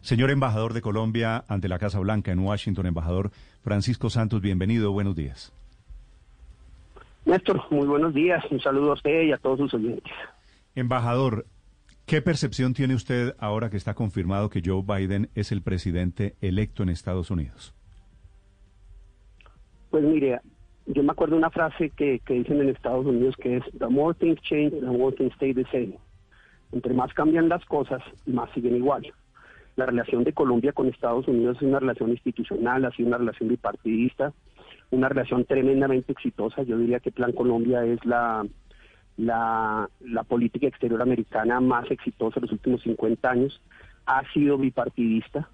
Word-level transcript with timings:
Señor 0.00 0.30
embajador 0.30 0.74
de 0.74 0.80
Colombia 0.80 1.44
ante 1.48 1.68
la 1.68 1.78
Casa 1.78 1.98
Blanca 1.98 2.32
en 2.32 2.38
Washington, 2.38 2.86
embajador 2.86 3.30
Francisco 3.62 4.10
Santos, 4.10 4.40
bienvenido. 4.40 4.92
Buenos 4.92 5.16
días. 5.16 5.52
Néstor, 7.24 7.62
muy 7.70 7.86
buenos 7.86 8.14
días. 8.14 8.42
Un 8.50 8.60
saludo 8.60 8.92
a 8.92 8.94
usted 8.94 9.22
y 9.22 9.32
a 9.32 9.36
todos 9.36 9.58
sus 9.58 9.74
oyentes. 9.74 10.12
Embajador, 10.74 11.44
¿qué 12.06 12.22
percepción 12.22 12.72
tiene 12.72 12.94
usted 12.94 13.34
ahora 13.38 13.70
que 13.70 13.76
está 13.76 13.94
confirmado 13.94 14.48
que 14.48 14.62
Joe 14.64 14.82
Biden 14.82 15.28
es 15.34 15.52
el 15.52 15.62
presidente 15.62 16.36
electo 16.40 16.82
en 16.82 16.88
Estados 16.88 17.30
Unidos? 17.30 17.74
Pues 19.90 20.04
mire, 20.04 20.40
yo 20.86 21.02
me 21.02 21.12
acuerdo 21.12 21.36
una 21.36 21.50
frase 21.50 21.90
que, 21.90 22.20
que 22.20 22.34
dicen 22.34 22.60
en 22.60 22.70
Estados 22.70 23.04
Unidos 23.04 23.34
que 23.36 23.58
es 23.58 23.64
The 23.78 23.88
more 23.88 24.14
things 24.14 24.40
change, 24.42 24.70
the 24.70 24.86
more 24.86 25.14
things 25.14 25.34
stay 25.34 25.52
the 25.52 25.64
same. 25.64 25.98
Entre 26.72 26.94
más 26.94 27.12
cambian 27.12 27.48
las 27.48 27.64
cosas, 27.64 28.00
más 28.26 28.50
siguen 28.52 28.76
igual. 28.76 29.12
La 29.78 29.86
relación 29.86 30.24
de 30.24 30.32
Colombia 30.32 30.72
con 30.72 30.88
Estados 30.88 31.28
Unidos 31.28 31.58
es 31.58 31.62
una 31.62 31.78
relación 31.78 32.10
institucional, 32.10 32.84
ha 32.84 32.90
sido 32.90 33.06
una 33.06 33.18
relación 33.18 33.48
bipartidista, 33.48 34.32
una 34.90 35.08
relación 35.08 35.44
tremendamente 35.44 36.10
exitosa. 36.10 36.64
Yo 36.64 36.76
diría 36.76 36.98
que 36.98 37.12
Plan 37.12 37.30
Colombia 37.30 37.84
es 37.84 38.04
la, 38.04 38.44
política 40.26 40.66
exterior 40.66 41.00
americana 41.00 41.60
más 41.60 41.88
exitosa 41.92 42.40
de 42.40 42.46
los 42.46 42.52
últimos 42.54 42.82
50 42.82 43.30
años. 43.30 43.62
Ha 44.06 44.24
sido 44.32 44.58
bipartidista, 44.58 45.48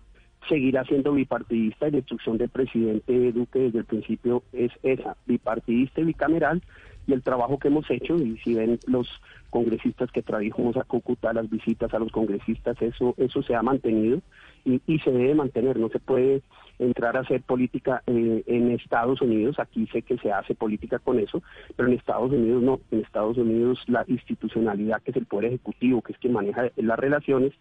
seguirá 0.49 0.85
siendo 0.85 1.13
bipartidista 1.13 1.89
y 1.89 1.91
la 1.91 1.99
instrucción 1.99 2.39
del 2.39 2.49
presidente 2.49 3.31
Duque 3.31 3.59
desde 3.59 3.81
el 3.81 3.85
principio 3.85 4.43
es 4.55 4.73
esa, 4.83 5.19
bipartidista 5.27 6.01
y 6.01 6.05
bicameral 6.05 6.63
y 7.07 7.13
el 7.13 7.23
trabajo 7.23 7.59
que 7.59 7.69
hemos 7.69 7.91
hecho 7.91 8.17
y 8.17 8.39
si 8.39 8.55
ven 8.55 8.79
los 8.87 9.09
congresistas 9.51 10.11
que 10.11 10.23
trajimos 10.23 10.77
a 10.77 10.85
Cúcuta, 10.85 11.33
las 11.33 11.49
visitas 11.49 11.93
a 11.95 11.99
los 11.99 12.11
congresistas, 12.11 12.81
eso 12.83 13.15
eso 13.19 13.43
se 13.43 13.55
ha 13.55 13.63
mantenido 13.63 14.21
y, 14.65 14.99
se 15.01 15.11
debe 15.11 15.35
mantener, 15.35 15.79
no 15.79 15.91
se 15.91 15.99
puede 15.99 16.43
entrar 16.79 17.17
a 17.17 17.21
hacer 17.21 17.43
política 17.43 18.03
eh, 18.07 18.43
en 18.47 18.71
Estados 18.71 19.21
Unidos, 19.21 19.59
aquí 19.59 19.87
sé 19.89 20.03
que 20.03 20.17
se 20.19 20.33
hace 20.33 20.55
política 20.55 20.99
con 20.99 21.19
eso, 21.19 21.43
pero 21.77 21.89
en 21.89 21.95
Estados 21.95 22.33
Unidos 22.33 22.63
no, 22.63 22.81
en 22.91 23.01
Estados 23.01 23.37
Unidos 23.37 23.83
la 23.87 24.05
institucionalidad 24.09 25.03
que 25.03 25.11
es 25.11 25.17
el 25.19 25.27
poder 25.27 25.47
ejecutivo, 25.47 26.01
que 26.01 26.13
es 26.13 26.19
que 26.19 26.31
maneja 26.31 26.71
las 26.77 26.99
relaciones, 26.99 27.53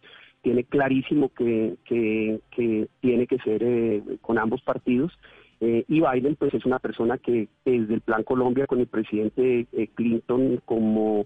tiene 0.43 0.65
clarísimo 0.65 1.29
que, 1.29 1.75
que, 1.85 2.39
que 2.51 2.87
tiene 3.01 3.27
que 3.27 3.37
ser 3.39 3.63
eh, 3.63 4.03
con 4.21 4.37
ambos 4.37 4.61
partidos. 4.61 5.17
Eh, 5.65 5.85
y 5.87 6.01
Biden 6.01 6.35
pues 6.35 6.53
es 6.53 6.65
una 6.65 6.77
persona 6.79 7.17
que 7.17 7.47
desde 7.63 7.93
el 7.93 8.01
Plan 8.01 8.23
Colombia 8.23 8.67
con 8.67 8.81
el 8.81 8.87
presidente 8.87 9.65
eh, 9.71 9.87
Clinton 9.95 10.61
como, 10.65 11.25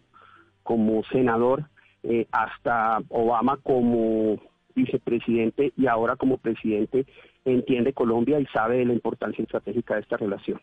como 0.62 1.04
senador 1.06 1.66
eh, 2.04 2.28
hasta 2.32 3.00
Obama 3.10 3.58
como 3.58 4.40
vicepresidente 4.76 5.74
y 5.76 5.88
ahora 5.88 6.18
como 6.18 6.38
presidente 6.38 7.08
entiende 7.46 7.94
Colombia 7.94 8.40
y 8.40 8.46
sabe 8.54 8.78
de 8.78 8.86
la 8.86 8.94
importancia 8.94 9.42
estratégica 9.42 9.96
de 9.96 10.02
esta 10.02 10.18
relación. 10.18 10.62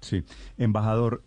Sí, 0.00 0.22
embajador, 0.56 1.24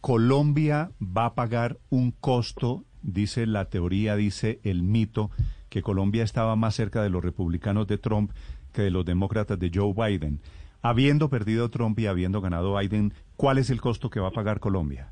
Colombia 0.00 0.92
va 1.02 1.26
a 1.26 1.34
pagar 1.34 1.76
un 1.90 2.12
costo, 2.12 2.84
dice 3.02 3.44
la 3.44 3.66
teoría, 3.66 4.16
dice 4.16 4.60
el 4.62 4.82
mito, 4.82 5.30
que 5.68 5.82
Colombia 5.82 6.24
estaba 6.24 6.56
más 6.56 6.74
cerca 6.74 7.02
de 7.02 7.10
los 7.10 7.22
republicanos 7.22 7.86
de 7.86 7.98
Trump 7.98 8.30
que 8.72 8.80
de 8.80 8.90
los 8.90 9.04
demócratas 9.04 9.58
de 9.58 9.70
Joe 9.74 9.92
Biden. 9.92 10.40
Habiendo 10.82 11.28
perdido 11.28 11.68
Trump 11.70 11.98
y 11.98 12.06
habiendo 12.06 12.40
ganado 12.40 12.76
Biden, 12.76 13.12
¿cuál 13.36 13.58
es 13.58 13.70
el 13.70 13.80
costo 13.80 14.10
que 14.10 14.20
va 14.20 14.28
a 14.28 14.32
pagar 14.32 14.60
Colombia? 14.60 15.10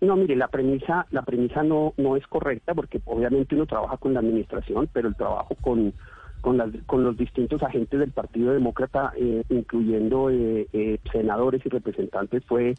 No, 0.00 0.16
mire, 0.16 0.34
la 0.34 0.48
premisa, 0.48 1.06
la 1.10 1.22
premisa 1.22 1.62
no, 1.62 1.92
no 1.98 2.16
es 2.16 2.26
correcta 2.26 2.74
porque 2.74 3.00
obviamente 3.04 3.54
uno 3.54 3.66
trabaja 3.66 3.96
con 3.98 4.14
la 4.14 4.20
administración, 4.20 4.88
pero 4.92 5.08
el 5.08 5.14
trabajo 5.14 5.54
con, 5.60 5.92
con, 6.40 6.56
las, 6.56 6.70
con 6.86 7.04
los 7.04 7.16
distintos 7.16 7.62
agentes 7.62 8.00
del 8.00 8.10
Partido 8.10 8.52
Demócrata, 8.52 9.12
eh, 9.16 9.44
incluyendo 9.50 10.30
eh, 10.30 10.68
eh, 10.72 10.98
senadores 11.12 11.64
y 11.66 11.68
representantes, 11.68 12.44
fue, 12.46 12.76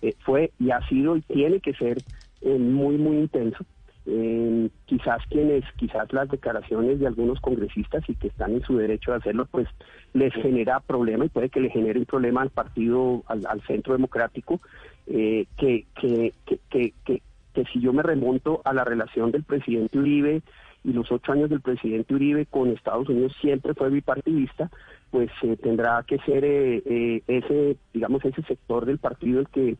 eh, 0.00 0.14
fue 0.24 0.52
y 0.58 0.70
ha 0.70 0.80
sido 0.88 1.16
y 1.16 1.20
tiene 1.22 1.60
que 1.60 1.74
ser 1.74 1.98
eh, 2.40 2.58
muy, 2.58 2.96
muy 2.96 3.18
intenso. 3.18 3.64
Eh, 4.04 4.68
quizás 4.86 5.24
quienes, 5.30 5.64
quizás 5.76 6.12
las 6.12 6.28
declaraciones 6.28 6.98
de 6.98 7.06
algunos 7.06 7.40
congresistas 7.40 8.02
y 8.08 8.16
que 8.16 8.28
están 8.28 8.52
en 8.52 8.62
su 8.62 8.76
derecho 8.76 9.12
de 9.12 9.18
hacerlo, 9.18 9.46
pues 9.50 9.68
les 10.12 10.32
genera 10.34 10.80
problema 10.80 11.24
y 11.24 11.28
puede 11.28 11.50
que 11.50 11.60
le 11.60 11.70
genere 11.70 12.00
un 12.00 12.06
problema 12.06 12.42
al 12.42 12.50
partido, 12.50 13.22
al, 13.26 13.46
al 13.46 13.62
centro 13.62 13.92
democrático, 13.92 14.60
eh, 15.06 15.46
que, 15.56 15.86
que, 16.00 16.32
que, 16.46 16.58
que, 16.68 16.92
que, 17.04 17.22
que 17.54 17.64
si 17.72 17.80
yo 17.80 17.92
me 17.92 18.02
remonto 18.02 18.60
a 18.64 18.72
la 18.72 18.84
relación 18.84 19.30
del 19.30 19.44
presidente 19.44 19.98
Uribe 19.98 20.42
y 20.84 20.92
los 20.92 21.10
ocho 21.12 21.32
años 21.32 21.50
del 21.50 21.60
presidente 21.60 22.14
Uribe 22.14 22.46
con 22.46 22.70
Estados 22.70 23.08
Unidos 23.08 23.36
siempre 23.40 23.74
fue 23.74 23.90
bipartidista, 23.90 24.70
pues 25.10 25.30
eh, 25.42 25.56
tendrá 25.62 26.02
que 26.06 26.18
ser 26.20 26.44
eh, 26.44 26.82
eh, 26.86 27.22
ese, 27.26 27.76
digamos, 27.92 28.24
ese 28.24 28.42
sector 28.42 28.86
del 28.86 28.98
partido 28.98 29.40
el 29.40 29.48
que 29.48 29.76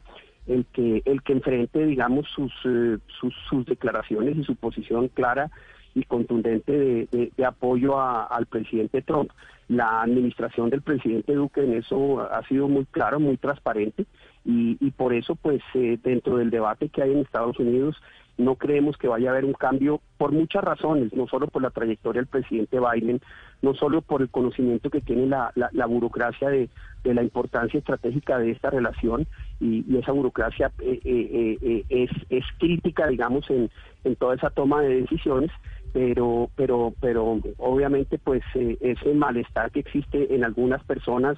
el 0.47 0.67
que 0.67 1.03
el 1.05 1.23
que 1.23 1.33
enfrente 1.33 1.87
digamos 1.87 2.27
sus 2.35 2.53
eh, 2.65 2.99
sus, 3.21 3.35
sus 3.49 3.65
declaraciones 3.67 4.37
y 4.37 4.45
su 4.45 4.57
posición 4.57 5.09
clara 5.09 5.51
y 5.95 6.05
contundente 6.05 7.07
de, 7.11 7.45
apoyo 7.45 7.99
a, 8.01 8.25
al 8.25 8.47
presidente 8.47 9.03
Trump. 9.03 9.31
La 9.69 10.03
administración 10.03 10.71
del 10.71 10.83
presidente 10.83 11.35
Duque 11.35 11.63
en 11.63 11.75
eso 11.75 12.21
ha 12.21 12.43
sido 12.49 12.69
muy 12.69 12.87
claro, 12.87 13.21
muy 13.21 13.37
transparente 13.37 14.07
y, 14.45 14.77
y 14.81 14.91
por 14.91 15.13
eso 15.13 15.37
pues 15.37 15.63
eh, 15.75 15.99
dentro 16.03 16.39
del 16.39 16.51
debate 16.51 16.89
que 16.89 17.03
hay 17.03 17.13
en 17.13 17.19
Estados 17.19 17.59
Unidos 17.59 17.97
no 18.39 18.57
creemos 18.57 18.97
que 18.97 19.09
vaya 19.09 19.29
a 19.29 19.33
haber 19.33 19.45
un 19.45 19.53
cambio 19.53 20.01
por 20.17 20.33
muchas 20.33 20.65
razones, 20.65 21.13
no 21.13 21.27
solo 21.27 21.49
por 21.49 21.63
la 21.63 21.71
trayectoria 21.71 22.21
del 22.23 22.29
presidente 22.29 22.79
Biden, 22.81 23.21
no 23.61 23.75
solo 23.75 24.01
por 24.03 24.23
el 24.23 24.31
conocimiento 24.31 24.91
que 24.91 25.01
tiene 25.01 25.27
la, 25.27 25.53
la, 25.55 25.69
la 25.73 25.87
burocracia 25.87 26.49
de, 26.49 26.69
de, 27.05 27.15
la 27.15 27.23
importancia 27.23 27.79
estratégica 27.79 28.39
de 28.39 28.51
esta 28.51 28.71
relación 28.71 29.27
y, 29.63 29.97
esa 29.97 30.13
burocracia 30.13 30.73
eh, 30.81 31.01
eh, 31.05 31.59
eh, 31.63 31.85
es, 31.89 32.11
es, 32.31 32.45
crítica, 32.59 33.07
digamos, 33.07 33.49
en, 33.49 33.71
en, 34.05 34.17
toda 34.17 34.35
esa 34.35 34.51
toma 34.51 34.83
de 34.83 35.03
decisiones, 35.03 35.51
pero, 35.93 36.51
pero, 36.57 36.93
pero 37.01 37.39
obviamente 37.59 38.19
pues 38.19 38.43
ese 38.55 39.15
malestar 39.15 39.71
que 39.71 39.81
existe 39.81 40.35
en 40.35 40.43
algunas 40.43 40.83
personas 40.85 41.37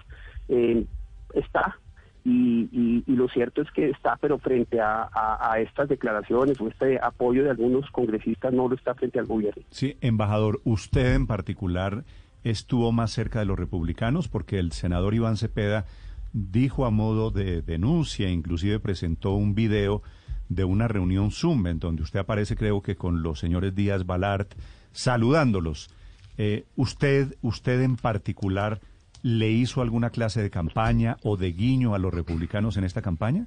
está 1.34 1.78
y, 2.24 2.68
y, 2.72 3.04
y, 3.06 3.16
lo 3.16 3.28
cierto 3.28 3.60
es 3.60 3.70
que 3.72 3.90
está, 3.90 4.16
pero 4.18 4.38
frente 4.38 4.80
a, 4.80 5.02
a, 5.12 5.52
a, 5.52 5.60
estas 5.60 5.91
declaraciones 5.91 6.58
o 6.58 6.68
este 6.68 6.98
apoyo 7.02 7.44
de 7.44 7.50
algunos 7.50 7.91
congresistas 7.91 8.52
no 8.54 8.66
lo 8.68 8.76
está 8.76 8.94
frente 8.94 9.18
al 9.18 9.26
gobierno. 9.26 9.62
Sí, 9.70 9.98
embajador, 10.00 10.62
usted 10.64 11.14
en 11.14 11.26
particular 11.26 12.04
estuvo 12.44 12.92
más 12.92 13.10
cerca 13.10 13.41
de 13.41 13.44
los 13.44 13.58
republicanos 13.58 14.28
porque 14.28 14.58
el 14.58 14.72
senador 14.72 15.14
Iván 15.14 15.36
Cepeda 15.36 15.84
dijo 16.34 16.84
a 16.84 16.91
modo 16.91 17.31
de 17.31 17.62
denuncia, 17.62 18.28
inclusive 18.28 18.81
presentó 18.81 19.33
un 19.33 19.55
video 19.55 20.03
de 20.49 20.65
una 20.65 20.89
reunión 20.89 21.31
Zoom 21.31 21.67
en 21.69 21.78
donde 21.78 22.03
usted 22.03 22.21
aparece 22.21 22.56
creo 22.56 22.83
que 22.83 22.97
con 22.97 23.22
los 23.22 23.39
señores 23.39 23.75
Díaz 23.75 24.05
Balart 24.05 24.53
saludándolos. 24.93 25.89
Eh, 26.36 26.65
usted, 26.77 27.36
usted 27.41 27.81
en 27.81 27.97
particular 27.97 28.81
le 29.22 29.51
hizo 29.51 29.81
alguna 29.81 30.10
clase 30.10 30.42
de 30.42 30.51
campaña 30.51 31.16
o 31.22 31.36
de 31.36 31.53
guiño 31.53 31.95
a 31.95 31.98
los 31.98 32.13
republicanos 32.13 32.77
en 32.77 32.84
esta 32.84 33.01
campaña? 33.01 33.47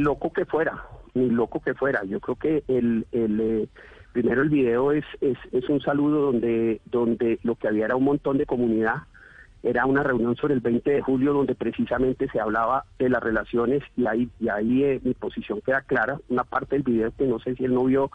Loco 0.00 0.32
que 0.32 0.44
fuera, 0.44 0.84
ni 1.14 1.28
loco 1.28 1.60
que 1.60 1.74
fuera. 1.74 2.04
Yo 2.04 2.20
creo 2.20 2.36
que 2.36 2.64
el, 2.68 3.06
el 3.12 3.40
eh, 3.40 3.68
Primero 4.12 4.42
el 4.42 4.48
video 4.48 4.90
es, 4.90 5.04
es, 5.20 5.38
es 5.52 5.68
un 5.68 5.80
saludo 5.80 6.32
donde, 6.32 6.80
donde 6.86 7.38
lo 7.44 7.54
que 7.54 7.68
había 7.68 7.84
era 7.84 7.96
un 7.96 8.04
montón 8.04 8.38
de 8.38 8.46
comunidad. 8.46 9.02
Era 9.62 9.86
una 9.86 10.02
reunión 10.02 10.36
sobre 10.36 10.54
el 10.54 10.60
20 10.60 10.90
de 10.90 11.02
julio 11.02 11.32
donde 11.32 11.54
precisamente 11.54 12.28
se 12.30 12.40
hablaba 12.40 12.86
de 12.98 13.08
las 13.08 13.22
relaciones 13.22 13.82
y 13.96 14.06
ahí, 14.06 14.28
y 14.40 14.48
ahí 14.48 14.84
eh, 14.84 15.00
mi 15.04 15.14
posición 15.14 15.60
queda 15.60 15.82
clara. 15.82 16.18
Una 16.28 16.44
parte 16.44 16.74
del 16.74 16.82
video 16.82 17.12
que 17.16 17.26
no 17.26 17.38
sé 17.38 17.54
si 17.54 17.64
él 17.64 17.74
no 17.74 17.84
vio, 17.84 18.10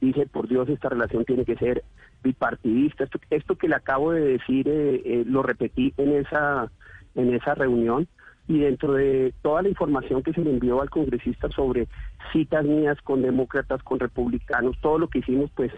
dice, 0.00 0.26
por 0.26 0.46
Dios, 0.46 0.68
esta 0.68 0.88
relación 0.88 1.24
tiene 1.24 1.44
que 1.44 1.56
ser 1.56 1.82
bipartidista. 2.22 3.04
Esto, 3.04 3.18
esto 3.30 3.56
que 3.56 3.68
le 3.68 3.74
acabo 3.74 4.12
de 4.12 4.20
decir 4.20 4.68
eh, 4.68 5.02
eh, 5.04 5.24
lo 5.26 5.42
repetí 5.42 5.94
en 5.96 6.12
esa, 6.12 6.70
en 7.16 7.34
esa 7.34 7.54
reunión 7.54 8.06
y 8.50 8.58
dentro 8.58 8.94
de 8.94 9.32
toda 9.42 9.62
la 9.62 9.68
información 9.68 10.24
que 10.24 10.32
se 10.32 10.40
le 10.40 10.50
envió 10.50 10.82
al 10.82 10.90
congresista 10.90 11.48
sobre 11.50 11.86
citas 12.32 12.64
mías 12.64 13.00
con 13.02 13.22
demócratas, 13.22 13.80
con 13.84 14.00
republicanos, 14.00 14.76
todo 14.80 14.98
lo 14.98 15.06
que 15.06 15.20
hicimos, 15.20 15.52
pues 15.54 15.70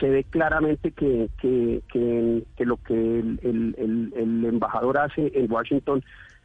se 0.00 0.10
ve 0.10 0.24
claramente 0.24 0.90
que, 0.90 1.28
que, 1.40 1.82
que, 1.92 2.64
lo 2.64 2.78
que 2.78 2.94
el, 2.94 4.12
el, 4.12 4.44
embajador 4.44 4.98
hace 4.98 5.30
en 5.36 5.50
Washington 5.50 6.02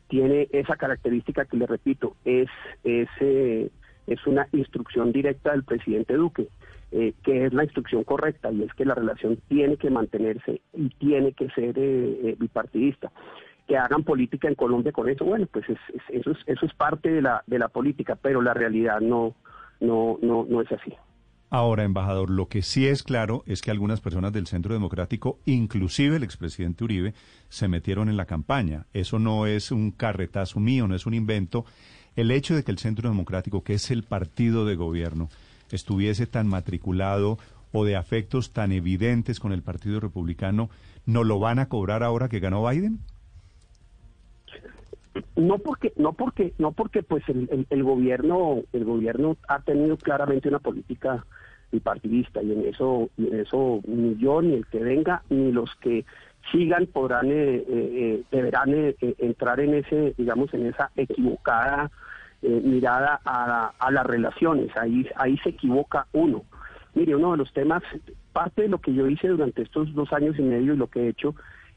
tiene 0.08 0.48
esa 0.52 0.76
característica 0.76 1.46
que 1.46 1.58
le 1.58 1.66
repito, 1.66 2.16
es, 2.26 2.48
es, 2.84 3.10
eh, 3.20 3.72
es 4.06 4.28
una 4.28 4.48
instrucción 4.52 5.12
directa 5.12 5.52
del 5.52 5.64
presidente 5.64 6.14
Duque, 6.14 6.48
eh, 6.92 7.14
que 7.24 7.48
es 7.48 7.54
la 7.54 7.64
instrucción 7.64 8.04
correcta 8.04 8.52
y 8.52 8.62
es 8.62 8.74
que 8.76 8.86
la 8.86 8.94
relación 8.94 9.40
tiene 9.48 9.78
que 9.78 9.90
mantenerse 9.90 10.62
y 10.74 10.90
tiene 10.90 11.32
que 11.34 11.50
ser 11.50 11.74
eh, 11.76 12.36
bipartidista 12.38 13.12
que 13.68 13.78
hagan 13.78 14.04
política 14.04 14.48
en 14.48 14.56
Colombia 14.56 14.92
con 14.92 15.10
eso, 15.10 15.26
bueno, 15.26 15.48
pues 15.52 15.66
eso, 15.70 16.32
es, 16.32 16.38
eso 16.46 16.66
es 16.66 16.74
parte 16.74 17.10
de 17.10 17.22
la, 17.22 17.44
de 17.48 17.60
la 17.60 17.70
política, 17.70 18.18
pero 18.22 18.42
la 18.42 18.54
realidad 18.54 19.00
no, 19.00 19.36
no, 19.80 20.18
no, 20.22 20.46
no 20.50 20.62
es 20.62 20.72
así. 20.72 20.94
Ahora, 21.54 21.84
embajador, 21.84 22.30
lo 22.30 22.48
que 22.48 22.62
sí 22.62 22.88
es 22.88 23.04
claro 23.04 23.44
es 23.46 23.62
que 23.62 23.72
algunas 23.72 24.00
personas 24.00 24.32
del 24.32 24.48
Centro 24.48 24.74
Democrático, 24.74 25.38
inclusive 25.44 26.16
el 26.16 26.24
expresidente 26.24 26.86
Uribe, 26.86 27.14
se 27.50 27.68
metieron 27.68 28.08
en 28.08 28.16
la 28.16 28.26
campaña. 28.26 28.86
Eso 28.94 29.20
no 29.20 29.46
es 29.46 29.70
un 29.74 29.92
carretazo 29.92 30.62
mío, 30.62 30.88
no 30.88 30.96
es 30.96 31.06
un 31.06 31.14
invento. 31.14 31.66
El 32.16 32.32
hecho 32.32 32.56
de 32.56 32.64
que 32.64 32.72
el 32.72 32.78
Centro 32.78 33.10
Democrático, 33.10 33.66
que 33.66 33.74
es 33.74 33.92
el 33.92 34.04
partido 34.04 34.66
de 34.66 34.76
gobierno, 34.76 35.28
estuviese 35.72 36.26
tan 36.26 36.48
matriculado 36.48 37.38
o 37.74 37.84
de 37.84 37.98
afectos 37.98 38.54
tan 38.54 38.72
evidentes 38.72 39.42
con 39.42 39.52
el 39.52 39.62
Partido 39.62 40.00
Republicano, 40.00 40.70
¿no 41.06 41.26
lo 41.26 41.40
van 41.40 41.60
a 41.60 41.68
cobrar 41.68 42.02
ahora 42.02 42.30
que 42.30 42.40
ganó 42.40 42.66
Biden? 42.66 43.00
No 45.36 45.58
porque 45.58 45.94
no 45.98 46.14
porque 46.14 46.54
no 46.58 46.72
porque 46.72 47.04
pues 47.04 47.28
el, 47.28 47.68
el, 47.70 47.84
gobierno 47.84 48.62
el 48.72 48.86
gobierno 48.86 49.36
ha 49.48 49.60
tenido 49.60 49.98
claramente 49.98 50.48
una 50.48 50.60
política 50.60 51.26
bipartidista 51.72 52.42
y 52.42 52.54
en 52.54 52.66
eso 52.66 53.10
y 53.18 53.28
en 53.28 53.40
eso 53.42 53.82
ni 53.86 54.16
yo 54.18 54.42
ni 54.42 54.56
el 54.56 54.66
que 54.68 54.80
venga 54.80 55.24
ni 55.30 55.52
los 55.52 55.74
que 55.76 56.06
sigan 56.52 56.86
podrán 56.88 57.30
eh, 57.30 57.56
eh, 57.56 57.64
eh 57.68 58.24
deberán 58.32 58.74
eh, 58.74 58.96
entrar 59.18 59.60
en 59.60 59.76
ese 59.76 60.14
digamos 60.18 60.54
en 60.54 60.68
esa 60.68 60.92
equivocada 60.96 61.92
mirada 62.44 63.22
a, 63.24 63.72
a, 63.78 63.92
las 63.92 64.04
relaciones. 64.04 64.76
Ahí 64.76 65.08
ahí 65.16 65.38
se 65.44 65.50
equivoca 65.50 66.08
uno. 66.12 66.44
Mire 66.96 67.16
uno 67.16 67.34
de 67.34 67.38
los 67.38 67.54
temas 67.54 67.84
parte 68.34 68.64
de 68.64 68.68
lo 68.68 68.80
que 68.80 68.96
yo 68.96 69.08
hice 69.08 69.28
durante 69.28 69.62
estos 69.62 69.94
dos 69.94 70.12
años 70.12 70.40
y 70.40 70.42
medio 70.42 70.74
y 70.74 70.78
lo 70.78 70.88
que 70.88 71.02
he 71.02 71.10
hecho 71.10 71.36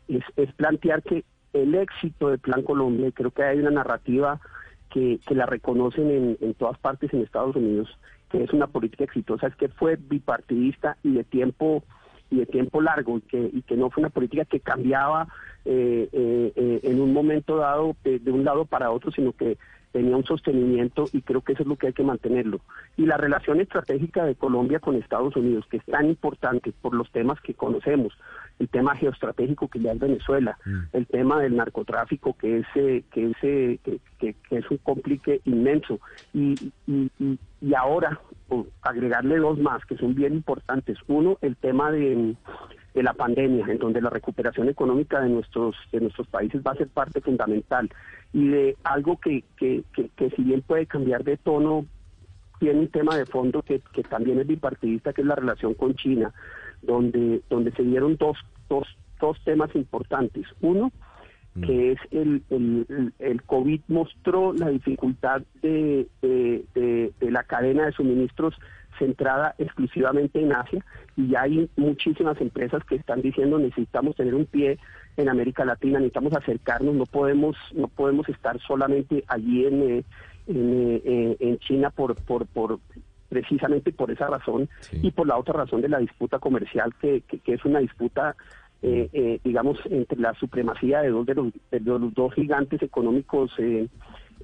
es 0.08 0.52
plantear 0.54 1.02
que 1.02 1.22
el 1.54 1.74
éxito 1.74 2.28
del 2.28 2.38
Plan 2.38 2.62
Colombia, 2.62 3.08
y 3.08 3.12
creo 3.12 3.30
que 3.30 3.44
hay 3.44 3.58
una 3.58 3.70
narrativa 3.70 4.40
que, 4.90 5.18
la 5.30 5.46
reconocen 5.46 6.36
en, 6.40 6.54
todas 6.54 6.78
partes 6.78 7.12
en 7.12 7.22
Estados 7.22 7.56
Unidos, 7.56 7.88
que 8.30 8.44
es 8.44 8.52
una 8.52 8.66
política 8.66 9.04
exitosa, 9.04 9.46
es 9.46 9.56
que 9.56 9.68
fue 9.68 9.96
bipartidista 9.96 10.96
y 11.02 11.12
de 11.12 11.24
tiempo 11.24 11.82
y 12.30 12.38
de 12.38 12.46
tiempo 12.46 12.80
largo 12.80 13.18
y 13.18 13.20
que, 13.22 13.50
y 13.52 13.62
que 13.62 13.76
no 13.76 13.90
fue 13.90 14.02
una 14.02 14.10
política 14.10 14.44
que 14.44 14.60
cambiaba 14.60 15.28
eh, 15.64 16.08
eh, 16.12 16.52
eh, 16.56 16.80
en 16.82 17.00
un 17.00 17.12
momento 17.12 17.56
dado 17.56 17.96
de, 18.02 18.30
un 18.30 18.44
lado 18.44 18.64
para 18.64 18.90
otro, 18.90 19.10
sino 19.10 19.32
que 19.32 19.58
tenía 19.94 20.16
un 20.16 20.24
sostenimiento 20.24 21.04
y 21.12 21.22
creo 21.22 21.40
que 21.40 21.52
eso 21.52 21.62
es 21.62 21.68
lo 21.68 21.76
que 21.76 21.86
hay 21.86 21.92
que 21.92 22.02
mantenerlo. 22.02 22.58
Y 22.96 23.06
la 23.06 23.16
relación 23.16 23.60
estratégica 23.60 24.24
de 24.24 24.34
Colombia 24.34 24.80
con 24.80 24.96
Estados 24.96 25.36
Unidos, 25.36 25.66
que 25.70 25.76
es 25.76 25.84
tan 25.84 26.06
importante 26.06 26.72
por 26.82 26.96
los 26.96 27.08
temas 27.12 27.40
que 27.40 27.54
conocemos, 27.54 28.12
el 28.58 28.68
tema 28.68 28.96
geoestratégico 28.96 29.68
que 29.68 29.78
ya 29.78 29.92
es 29.92 30.00
Venezuela, 30.00 30.58
mm. 30.66 30.96
el 30.96 31.06
tema 31.06 31.40
del 31.40 31.54
narcotráfico 31.54 32.36
que 32.36 32.58
es 32.58 32.66
eh, 32.74 33.04
que 33.12 33.30
es 33.30 33.36
eh, 33.42 33.78
que, 34.18 34.34
es 34.50 34.68
un 34.68 34.78
complique 34.78 35.40
inmenso 35.44 36.00
y, 36.32 36.72
y, 36.88 37.08
y, 37.60 37.74
ahora 37.74 38.20
agregarle 38.82 39.36
dos 39.38 39.58
más 39.58 39.84
que 39.84 39.96
son 39.96 40.16
bien 40.16 40.34
importantes. 40.34 40.98
Uno, 41.06 41.38
el 41.40 41.54
tema 41.54 41.92
de, 41.92 42.34
de 42.94 43.02
la 43.02 43.12
pandemia, 43.12 43.66
en 43.68 43.78
donde 43.78 44.00
la 44.00 44.10
recuperación 44.10 44.68
económica 44.68 45.20
de 45.20 45.28
nuestros 45.28 45.76
de 45.92 46.00
nuestros 46.00 46.28
países 46.28 46.62
va 46.64 46.72
a 46.72 46.76
ser 46.76 46.88
parte 46.88 47.20
fundamental 47.20 47.90
y 48.32 48.48
de 48.48 48.76
algo 48.84 49.18
que, 49.18 49.44
que, 49.56 49.82
que, 49.92 50.30
si 50.30 50.42
bien 50.42 50.62
puede 50.62 50.86
cambiar 50.86 51.24
de 51.24 51.36
tono 51.36 51.86
tiene 52.60 52.80
un 52.80 52.88
tema 52.88 53.16
de 53.16 53.26
fondo 53.26 53.62
que, 53.62 53.80
que 53.92 54.04
también 54.04 54.38
es 54.38 54.46
bipartidista, 54.46 55.12
que 55.12 55.22
es 55.22 55.26
la 55.26 55.34
relación 55.34 55.74
con 55.74 55.94
China 55.94 56.32
donde, 56.86 57.42
donde 57.48 57.72
se 57.72 57.82
dieron 57.82 58.16
dos, 58.16 58.36
dos, 58.68 58.86
dos 59.20 59.38
temas 59.44 59.74
importantes. 59.74 60.46
Uno, 60.60 60.92
mm. 61.54 61.60
que 61.62 61.92
es 61.92 61.98
el, 62.10 62.42
el, 62.50 63.12
el, 63.18 63.42
COVID 63.42 63.80
mostró 63.88 64.52
la 64.52 64.68
dificultad 64.70 65.42
de, 65.62 66.06
de, 66.22 66.64
la 67.30 67.44
cadena 67.44 67.86
de 67.86 67.92
suministros 67.92 68.54
centrada 68.98 69.54
exclusivamente 69.58 70.40
en 70.40 70.52
Asia 70.52 70.84
y 71.16 71.28
ya 71.28 71.42
hay 71.42 71.68
muchísimas 71.76 72.40
empresas 72.40 72.84
que 72.84 72.94
están 72.94 73.22
diciendo 73.22 73.58
necesitamos 73.58 74.14
tener 74.14 74.34
un 74.34 74.46
pie 74.46 74.78
en 75.16 75.28
América 75.28 75.64
Latina, 75.64 75.98
necesitamos 75.98 76.34
acercarnos, 76.34 76.94
no 76.94 77.06
podemos 77.06 77.56
no 77.72 77.88
podemos 77.88 78.28
estar 78.28 78.58
solamente 78.60 79.24
allí 79.28 79.66
en, 79.66 79.82
eh, 79.82 80.04
en, 80.46 81.00
eh, 81.04 81.36
en 81.40 81.58
China 81.58 81.90
por, 81.90 82.14
por, 82.16 82.46
por 82.46 82.78
precisamente 83.34 83.92
por 83.92 84.12
esa 84.12 84.28
razón 84.28 84.68
y 84.92 85.10
por 85.10 85.26
la 85.26 85.36
otra 85.36 85.54
razón 85.54 85.80
de 85.80 85.88
la 85.88 85.98
disputa 85.98 86.38
comercial, 86.38 86.94
que, 87.00 87.22
que, 87.22 87.52
es 87.52 87.64
una 87.64 87.80
disputa, 87.80 88.36
eh, 88.80 89.08
eh, 89.12 89.40
digamos, 89.42 89.78
entre 89.90 90.20
la 90.20 90.34
supremacía 90.34 91.00
de 91.00 91.08
dos 91.08 91.26
de 91.26 91.34
los, 91.34 91.52
de 91.70 91.80
los 91.80 92.14
dos 92.14 92.32
gigantes 92.34 92.80
económicos 92.80 93.50
eh, 93.58 93.88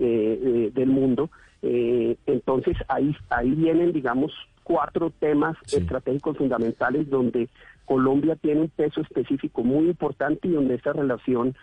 del 0.00 0.87
mundo. 0.87 1.31
entonces 1.62 2.76
ahí, 2.88 3.14
ahí 3.29 3.50
vienen, 3.50 3.93
digamos, 3.93 4.32
cuatro 4.64 5.11
temas 5.19 5.56
estratégicos 5.73 6.38
fundamentales 6.38 7.11
donde 7.11 7.49
Colombia 7.85 8.37
tiene 8.37 8.62
un 8.62 8.69
peso 8.69 9.00
específico 9.00 9.62
muy 9.62 9.88
importante 9.88 10.49
y 10.49 10.52
donde 10.52 10.75
esta 10.75 10.92
relación 10.92 11.54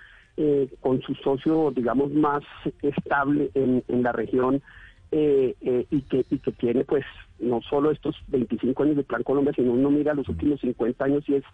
con 0.82 1.02
su 1.02 1.16
socio, 1.16 1.72
digamos, 1.72 2.14
más 2.14 2.44
estable 2.84 3.50
en, 3.56 3.84
en 3.88 4.04
la 4.04 4.12
región 4.12 4.62
eh, 5.10 5.56
eh, 5.62 5.86
y, 5.90 6.02
que, 6.02 6.26
y 6.30 6.38
que 6.38 6.52
tiene 6.52 6.84
pues 6.84 7.06
no 7.40 7.62
solo 7.62 7.92
estos 7.92 8.18
25 8.28 8.84
años 8.84 8.98
de 8.98 9.04
Plan 9.04 9.24
Colombia, 9.24 9.54
sino 9.56 9.72
uno 9.72 9.90
mira 9.90 10.14
los 10.14 10.28
últimos 10.28 10.60
50 10.60 11.06
años 11.06 11.24
y 11.30 11.36
es, 11.36 11.46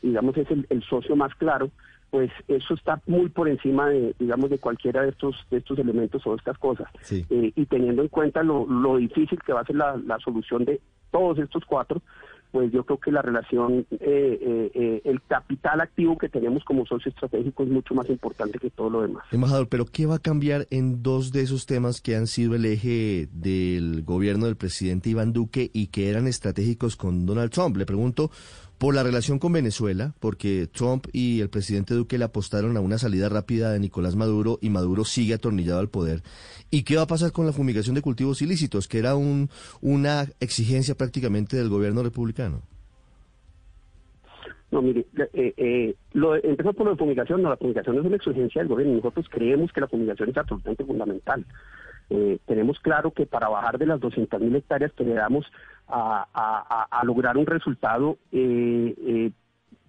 digamos, 0.00 0.34
es 0.38 0.46
el, 0.50 0.82
socio 0.84 1.14
más 1.14 1.34
claro, 1.34 1.70
pues 2.12 2.30
eso 2.46 2.74
está 2.74 3.00
muy 3.06 3.30
por 3.30 3.48
encima 3.48 3.88
de, 3.88 4.14
digamos, 4.18 4.50
de 4.50 4.58
cualquiera 4.58 5.00
de 5.00 5.08
estos, 5.08 5.34
de 5.50 5.56
estos 5.56 5.78
elementos 5.78 6.20
o 6.26 6.34
estas 6.34 6.58
cosas. 6.58 6.86
Eh, 7.10 7.52
y 7.56 7.64
teniendo 7.64 8.02
en 8.02 8.08
cuenta 8.08 8.42
lo, 8.42 8.66
lo 8.66 8.98
difícil 8.98 9.38
que 9.46 9.54
va 9.54 9.62
a 9.62 9.64
ser 9.64 9.76
la, 9.76 9.96
la 9.96 10.18
solución 10.18 10.66
de 10.66 10.78
todos 11.10 11.38
estos 11.38 11.64
cuatro, 11.64 12.02
pues 12.52 12.70
yo 12.70 12.84
creo 12.84 13.00
que 13.00 13.10
la 13.10 13.22
relación, 13.22 13.86
eh, 13.92 13.98
eh, 14.00 14.70
eh, 14.74 15.02
el 15.06 15.22
capital 15.22 15.80
activo 15.80 16.18
que 16.18 16.28
tenemos 16.28 16.62
como 16.64 16.84
socio 16.84 17.08
estratégico 17.08 17.62
es 17.62 17.70
mucho 17.70 17.94
más 17.94 18.08
importante 18.10 18.58
que 18.58 18.68
todo 18.68 18.90
lo 18.90 19.02
demás. 19.02 19.24
Embajador, 19.32 19.68
pero 19.68 19.86
¿qué 19.86 20.04
va 20.04 20.16
a 20.16 20.18
cambiar 20.18 20.66
en 20.70 21.02
dos 21.02 21.32
de 21.32 21.40
esos 21.40 21.64
temas 21.64 22.02
que 22.02 22.14
han 22.14 22.26
sido 22.26 22.54
el 22.54 22.66
eje 22.66 23.26
del 23.32 24.02
gobierno 24.04 24.44
del 24.44 24.56
presidente 24.56 25.08
Iván 25.08 25.32
Duque 25.32 25.70
y 25.72 25.86
que 25.86 26.10
eran 26.10 26.26
estratégicos 26.26 26.94
con 26.94 27.24
Donald 27.24 27.50
Trump? 27.50 27.78
Le 27.78 27.86
pregunto 27.86 28.30
por 28.82 28.96
la 28.96 29.04
relación 29.04 29.38
con 29.38 29.52
Venezuela, 29.52 30.12
porque 30.18 30.66
Trump 30.66 31.06
y 31.12 31.40
el 31.40 31.50
presidente 31.50 31.94
Duque 31.94 32.18
le 32.18 32.24
apostaron 32.24 32.76
a 32.76 32.80
una 32.80 32.98
salida 32.98 33.28
rápida 33.28 33.70
de 33.70 33.78
Nicolás 33.78 34.16
Maduro 34.16 34.58
y 34.60 34.70
Maduro 34.70 35.04
sigue 35.04 35.34
atornillado 35.34 35.78
al 35.78 35.88
poder. 35.88 36.22
¿Y 36.68 36.82
qué 36.82 36.96
va 36.96 37.02
a 37.02 37.06
pasar 37.06 37.30
con 37.30 37.46
la 37.46 37.52
fumigación 37.52 37.94
de 37.94 38.02
cultivos 38.02 38.42
ilícitos, 38.42 38.88
que 38.88 38.98
era 38.98 39.14
un, 39.14 39.50
una 39.82 40.24
exigencia 40.40 40.96
prácticamente 40.96 41.56
del 41.56 41.68
gobierno 41.68 42.02
republicano? 42.02 42.62
No, 44.72 44.82
mire, 44.82 45.06
eh, 45.32 45.54
eh, 45.56 45.94
lo, 46.14 46.34
empezó 46.34 46.72
por 46.72 46.88
la 46.88 46.96
fumigación, 46.96 47.40
no, 47.40 47.50
la 47.50 47.56
fumigación 47.58 48.00
es 48.00 48.04
una 48.04 48.16
exigencia 48.16 48.62
del 48.62 48.68
gobierno. 48.68 48.96
Nosotros 48.96 49.26
creemos 49.30 49.70
que 49.72 49.80
la 49.80 49.86
fumigación 49.86 50.30
es 50.30 50.36
absolutamente 50.36 50.84
fundamental. 50.84 51.46
Eh, 52.14 52.38
tenemos 52.46 52.78
claro 52.80 53.10
que 53.12 53.24
para 53.24 53.48
bajar 53.48 53.78
de 53.78 53.86
las 53.86 53.98
200.000 53.98 54.54
hectáreas 54.54 54.92
que 54.92 55.02
le 55.02 55.14
damos 55.14 55.50
a, 55.88 57.02
lograr 57.04 57.38
un 57.38 57.46
resultado, 57.46 58.18
eh, 58.30 58.94
eh, 58.98 59.30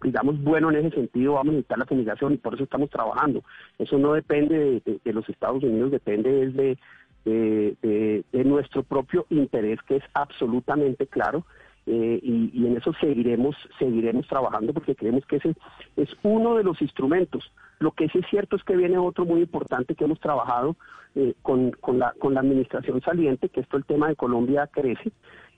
digamos, 0.01 0.41
bueno 0.41 0.71
en 0.71 0.77
ese 0.77 0.95
sentido, 0.95 1.33
vamos 1.33 1.49
a 1.49 1.51
necesitar 1.51 1.79
la 1.79 1.85
fumigación 1.85 2.33
y 2.33 2.37
por 2.37 2.53
eso 2.53 2.63
estamos 2.63 2.89
trabajando. 2.89 3.43
Eso 3.77 3.97
no 3.97 4.13
depende 4.13 4.81
de, 4.85 5.13
los 5.13 5.27
Estados 5.27 5.63
Unidos, 5.63 5.91
depende 5.91 6.49
de, 6.51 6.77
de, 7.25 8.43
nuestro 8.45 8.83
propio 8.83 9.25
interés, 9.29 9.81
que 9.85 9.97
es 9.97 10.03
absolutamente 10.13 11.07
claro. 11.07 11.45
eh, 11.87 12.19
y, 12.23 12.51
y, 12.53 12.67
en 12.67 12.77
eso 12.77 12.93
seguiremos 13.01 13.57
seguiremos 13.79 14.25
trabajando 14.27 14.71
porque 14.71 14.95
creemos 14.95 15.25
que 15.25 15.37
ese 15.37 15.53
es 15.97 16.09
uno 16.23 16.55
de 16.55 16.63
los 16.63 16.81
instrumentos. 16.81 17.51
Lo 17.83 17.91
que 17.91 18.07
sí 18.07 18.19
es 18.19 18.25
cierto 18.29 18.55
es 18.55 18.63
que 18.63 18.77
viene 18.77 18.97
otro 18.97 19.25
muy 19.25 19.41
importante 19.41 19.93
que 19.93 20.05
hemos 20.05 20.17
trabajado 20.21 20.77
eh, 21.15 21.33
con, 21.41 21.71
con, 21.71 21.99
la, 21.99 22.13
con 22.17 22.33
la 22.33 22.39
administración 22.39 23.01
saliente, 23.01 23.49
que 23.49 23.59
esto 23.59 23.75
el 23.75 23.83
tema 23.83 24.07
de 24.07 24.15
Colombia 24.15 24.69
crece, 24.71 25.11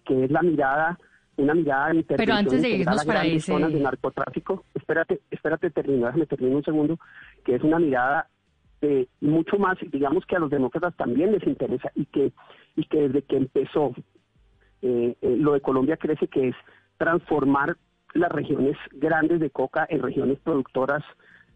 que 0.03 0.24
es 0.24 0.32
la 0.32 0.41
mirada 0.41 0.98
una 1.38 1.53
mirada 1.53 1.94
de 1.94 2.03
Pero 2.03 2.34
antes 2.34 2.62
de 2.63 2.70
irnos 2.70 3.05
para 3.05 3.25
ese... 3.25 3.51
zonas 3.51 3.72
de 3.72 3.79
narcotráfico. 3.79 4.63
Espérate, 4.74 5.22
espérate, 5.29 5.70
termino, 5.70 6.08
déjame 6.08 6.25
terminar 6.25 6.55
un 6.55 6.63
segundo, 6.63 7.00
que 7.44 7.55
es 7.55 7.62
una 7.62 7.77
mirada 7.77 8.27
de 8.82 9.08
mucho 9.22 9.60
más, 9.60 9.77
digamos 9.91 10.25
que 10.25 10.36
a 10.36 10.39
los 10.39 10.50
demócratas 10.50 10.96
también 10.96 11.32
les 11.32 11.46
interesa 11.46 11.91
y 11.94 12.05
que, 12.05 12.32
y 12.75 12.86
que 12.86 13.08
desde 13.08 13.22
que 13.22 13.38
empezó 13.38 13.94
eh, 14.82 15.15
eh, 15.22 15.36
lo 15.38 15.53
de 15.53 15.62
Colombia 15.62 15.98
crece, 15.98 16.27
que 16.27 16.48
es 16.48 16.55
transformar 16.98 17.77
las 18.13 18.32
regiones 18.32 18.77
grandes 18.94 19.39
de 19.39 19.51
coca 19.51 19.86
en 19.89 20.01
regiones 20.01 20.39
productoras 20.39 21.03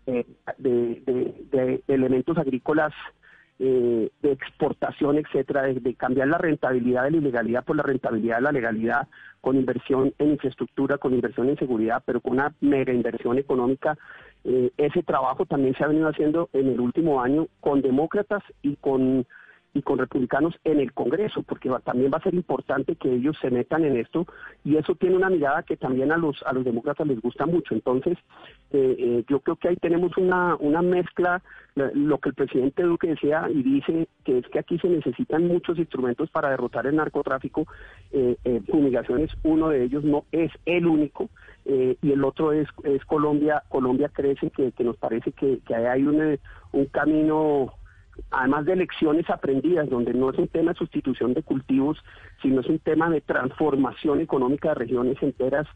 eh, 0.06 0.26
de, 0.58 1.84
elementos 1.88 2.38
agrícolas 2.38 2.94
de 3.58 4.10
exportación, 4.24 5.18
etcétera, 5.18 5.64
de, 5.64 5.94
cambiar 5.96 6.30
la 6.30 6.38
rentabilidad 6.38 7.04
de 7.04 7.12
la 7.12 7.18
ilegalidad 7.18 7.66
por 7.66 7.76
la 7.76 7.84
rentabilidad 7.84 8.38
de 8.38 8.42
la 8.44 8.54
legalidad, 8.54 9.10
con 9.42 9.58
inversión 9.58 10.14
en 10.18 10.30
infraestructura, 10.32 10.98
con 10.98 11.14
inversión 11.14 11.50
en 11.50 11.58
seguridad, 11.58 12.02
pero 12.06 12.22
con 12.22 12.34
una 12.34 12.54
mega 12.62 12.94
inversión 12.94 13.38
económica. 13.38 13.98
ese 14.46 15.04
trabajo 15.04 15.46
también 15.46 15.76
se 15.76 15.84
ha 15.84 15.88
venido 15.88 16.08
haciendo 16.08 16.50
en 16.54 16.70
el 16.70 16.80
último 16.80 17.22
año 17.22 17.48
con 17.60 17.82
demócratas 17.82 18.44
y 18.62 18.78
con 18.78 19.26
y 19.74 19.82
con 19.82 20.00
republicanos 20.00 20.56
en 20.64 20.80
el 20.80 20.94
Congreso, 20.94 21.44
porque 21.44 21.70
también 21.84 22.12
va 22.12 22.18
a 22.18 22.24
ser 22.24 22.34
importante 22.34 22.96
que 22.96 23.14
ellos 23.14 23.38
se 23.40 23.52
metan 23.52 23.86
en 23.86 23.98
esto 23.98 24.26
y 24.64 24.78
eso 24.78 24.96
tiene 24.96 25.16
una 25.16 25.30
mirada 25.30 25.64
que 25.64 25.78
también 25.78 26.12
a 26.12 26.18
los 26.18 26.42
a 26.44 26.54
los 26.54 26.66
demócratas 26.66 27.06
les 27.08 27.22
gusta 27.22 27.46
mucho. 27.46 27.76
Entonces, 27.76 28.18
eh, 28.72 28.96
eh, 28.98 29.24
yo 29.28 29.40
creo 29.42 29.58
que 29.58 29.70
ahí 29.70 29.76
tenemos 29.76 30.18
una 30.18 30.56
una 30.56 30.82
mezcla, 30.82 31.42
lo 31.76 32.18
que 32.18 32.30
el 32.30 32.36
presidente 32.36 32.84
Duque 32.84 33.10
decía 33.10 33.48
y 33.50 33.62
dice 33.62 34.08
que 34.26 34.40
es 34.40 34.48
que 34.48 34.60
aquí 34.60 34.80
se 34.80 34.90
necesitan 34.90 35.48
muchos 35.48 35.78
instrumentos 35.78 36.30
para 36.32 36.50
derrotar 36.50 36.88
el 36.88 36.96
narcotráfico. 36.96 37.68
Eh, 38.12 38.38
eh 38.44 38.62
fumigación 38.70 39.22
es 39.22 39.32
uno 39.44 39.70
de 39.70 39.84
ellos, 39.84 40.04
no 40.04 40.26
es 40.32 40.52
el 40.66 40.88
único. 40.88 41.30
y 41.66 42.12
el 42.12 42.24
otro 42.24 42.52
es, 42.52 42.68
es 42.84 43.06
Colombia, 43.06 43.62
Colombia 43.70 44.10
crece, 44.10 44.50
que, 44.50 44.74
nos 44.84 44.98
parece 44.98 45.32
que, 45.34 45.60
que 45.68 45.76
hay 45.76 46.02
un, 46.04 46.40
un 46.72 46.86
camino 46.86 47.74
además 48.32 48.66
de 48.66 48.76
lecciones 48.76 49.30
aprendidas, 49.30 49.90
donde 49.90 50.14
no 50.14 50.30
es 50.30 50.38
un 50.38 50.48
tema 50.48 50.72
de 50.74 50.78
sustitución 50.78 51.34
de 51.34 51.44
cultivos, 51.44 51.98
sino 52.42 52.62
es 52.62 52.68
un 52.68 52.80
tema 52.80 53.10
de 53.10 53.22
transformación 53.22 54.22
económica 54.22 54.70
de 54.70 54.76
regiones 54.76 55.22
enteras 55.22 55.68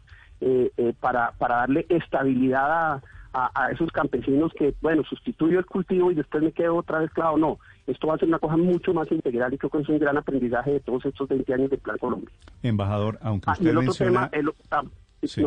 eh, 0.42 0.72
eh, 0.78 0.94
para, 1.00 1.32
para 1.34 1.58
darle 1.58 1.86
estabilidad 1.90 2.72
a, 2.72 3.02
a, 3.34 3.72
esos 3.72 3.92
campesinos 3.92 4.52
que, 4.58 4.76
bueno, 4.82 5.04
sustituyo 5.04 5.60
el 5.60 5.66
cultivo 5.66 6.12
y 6.12 6.16
después 6.16 6.44
me 6.44 6.52
quedo 6.52 6.76
otra 6.76 7.00
vez 7.00 7.12
claro, 7.12 7.38
no. 7.38 7.60
Esto 7.88 8.08
va 8.08 8.16
a 8.16 8.18
ser 8.18 8.28
una 8.28 8.40
cosa 8.40 8.58
mucho 8.58 8.94
más 8.94 9.12
integral 9.12 9.54
y 9.54 9.58
creo 9.58 9.70
que 9.70 9.80
es 9.80 9.90
un 9.90 10.00
gran 10.00 10.18
aprendizaje 10.18 10.74
de 10.74 10.80
todos 10.80 11.06
estos 11.06 11.28
20 11.28 11.54
años 11.54 11.70
de 11.70 11.78
Plan 11.78 11.98
Colombia. 11.98 12.30
Embajador, 12.62 13.18
aunque 13.22 13.50
ah, 13.50 13.54
usted 13.54 13.70
el 13.70 13.78
otro 13.78 13.94
tema, 13.94 14.30
ah, 14.72 14.84
sí, 15.24 15.44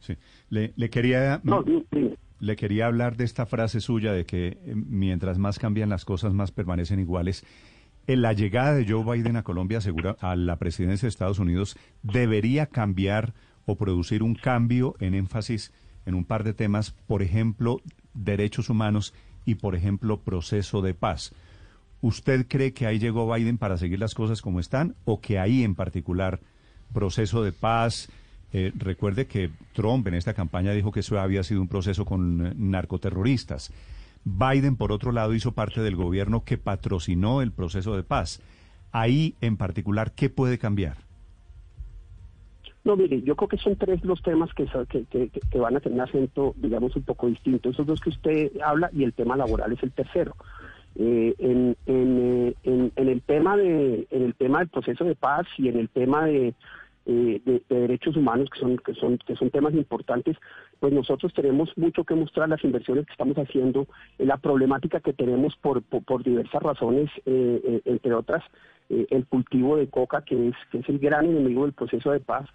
sí. 0.00 0.16
Le, 0.50 0.72
le 0.76 0.90
quería... 0.90 1.40
No, 1.44 1.64
le 2.42 2.56
quería 2.56 2.86
hablar 2.86 3.16
de 3.16 3.22
esta 3.22 3.46
frase 3.46 3.80
suya 3.80 4.12
de 4.12 4.26
que 4.26 4.48
eh, 4.48 4.74
mientras 4.74 5.38
más 5.38 5.60
cambian 5.60 5.88
las 5.88 6.04
cosas, 6.04 6.34
más 6.34 6.50
permanecen 6.50 6.98
iguales. 6.98 7.44
En 8.08 8.20
la 8.20 8.32
llegada 8.32 8.74
de 8.74 8.84
Joe 8.84 9.04
Biden 9.04 9.36
a 9.36 9.44
Colombia, 9.44 9.78
asegura, 9.78 10.16
a 10.18 10.34
la 10.34 10.56
presidencia 10.56 11.06
de 11.06 11.10
Estados 11.10 11.38
Unidos, 11.38 11.76
debería 12.02 12.66
cambiar 12.66 13.32
o 13.64 13.76
producir 13.76 14.24
un 14.24 14.34
cambio 14.34 14.96
en 14.98 15.14
énfasis 15.14 15.72
en 16.04 16.14
un 16.16 16.24
par 16.24 16.42
de 16.42 16.52
temas, 16.52 16.90
por 17.06 17.22
ejemplo, 17.22 17.80
derechos 18.12 18.68
humanos 18.68 19.14
y, 19.44 19.54
por 19.54 19.76
ejemplo, 19.76 20.20
proceso 20.22 20.82
de 20.82 20.94
paz. 20.94 21.32
¿Usted 22.00 22.48
cree 22.48 22.72
que 22.72 22.88
ahí 22.88 22.98
llegó 22.98 23.32
Biden 23.32 23.56
para 23.56 23.76
seguir 23.76 24.00
las 24.00 24.14
cosas 24.14 24.42
como 24.42 24.58
están 24.58 24.96
o 25.04 25.20
que 25.20 25.38
ahí 25.38 25.62
en 25.62 25.76
particular 25.76 26.40
proceso 26.92 27.44
de 27.44 27.52
paz, 27.52 28.08
eh, 28.52 28.72
recuerde 28.76 29.26
que 29.26 29.50
Trump 29.72 30.06
en 30.08 30.14
esta 30.14 30.34
campaña 30.34 30.72
dijo 30.72 30.92
que 30.92 31.00
eso 31.00 31.18
había 31.18 31.42
sido 31.42 31.62
un 31.62 31.68
proceso 31.68 32.04
con 32.04 32.46
eh, 32.46 32.52
narcoterroristas. 32.56 33.72
Biden, 34.24 34.76
por 34.76 34.92
otro 34.92 35.10
lado, 35.10 35.34
hizo 35.34 35.52
parte 35.52 35.80
del 35.80 35.96
gobierno 35.96 36.44
que 36.44 36.58
patrocinó 36.58 37.42
el 37.42 37.52
proceso 37.52 37.96
de 37.96 38.02
paz. 38.02 38.40
Ahí, 38.92 39.34
en 39.40 39.56
particular, 39.56 40.12
¿qué 40.12 40.28
puede 40.28 40.58
cambiar? 40.58 40.98
No, 42.84 42.96
mire, 42.96 43.22
yo 43.22 43.36
creo 43.36 43.48
que 43.48 43.58
son 43.58 43.76
tres 43.76 44.04
los 44.04 44.20
temas 44.22 44.50
que, 44.54 44.66
que, 44.86 45.58
van 45.58 45.76
a 45.76 45.80
tener 45.80 46.00
acento, 46.00 46.54
digamos, 46.56 46.94
un 46.96 47.04
poco 47.04 47.28
distinto. 47.28 47.70
Esos 47.70 47.86
dos 47.86 48.00
que 48.00 48.10
usted 48.10 48.50
habla 48.62 48.90
y 48.92 49.04
el 49.04 49.12
tema 49.12 49.36
laboral 49.36 49.72
es 49.72 49.82
el 49.82 49.92
tercero. 49.92 50.34
Eh, 50.96 51.34
en, 51.38 51.76
en, 51.86 52.54
en, 52.64 52.92
el 52.96 53.22
tema 53.22 53.56
de 53.56 54.06
en 54.10 54.22
el 54.24 54.34
tema 54.34 54.58
del 54.58 54.68
proceso 54.68 55.04
de 55.04 55.14
paz 55.14 55.46
y 55.56 55.68
en 55.68 55.78
el 55.78 55.88
tema 55.88 56.26
de 56.26 56.54
eh, 57.06 57.40
de, 57.44 57.62
derechos 57.68 58.16
humanos 58.16 58.48
que 58.50 58.60
son 58.60 58.76
que 58.78 58.94
son 58.94 59.18
que 59.18 59.34
son 59.36 59.50
temas 59.50 59.74
importantes 59.74 60.36
pues 60.78 60.92
nosotros 60.92 61.32
tenemos 61.34 61.76
mucho 61.76 62.04
que 62.04 62.14
mostrar 62.14 62.48
las 62.48 62.62
inversiones 62.64 63.06
que 63.06 63.12
estamos 63.12 63.36
haciendo 63.36 63.86
en 64.18 64.28
la 64.28 64.36
problemática 64.36 65.00
que 65.00 65.12
tenemos 65.12 65.56
por 65.56 65.82
por, 65.82 66.22
diversas 66.22 66.62
razones 66.62 67.10
eh, 67.26 67.60
eh, 67.64 67.80
entre 67.86 68.14
otras 68.14 68.44
el 68.88 69.26
cultivo 69.26 69.76
de 69.76 69.88
coca 69.88 70.22
que 70.22 70.48
es 70.48 70.54
que 70.70 70.78
es 70.78 70.88
el 70.88 70.98
gran 70.98 71.26
enemigo 71.26 71.64
del 71.64 71.72
proceso 71.72 72.10
de 72.10 72.20
paz 72.20 72.48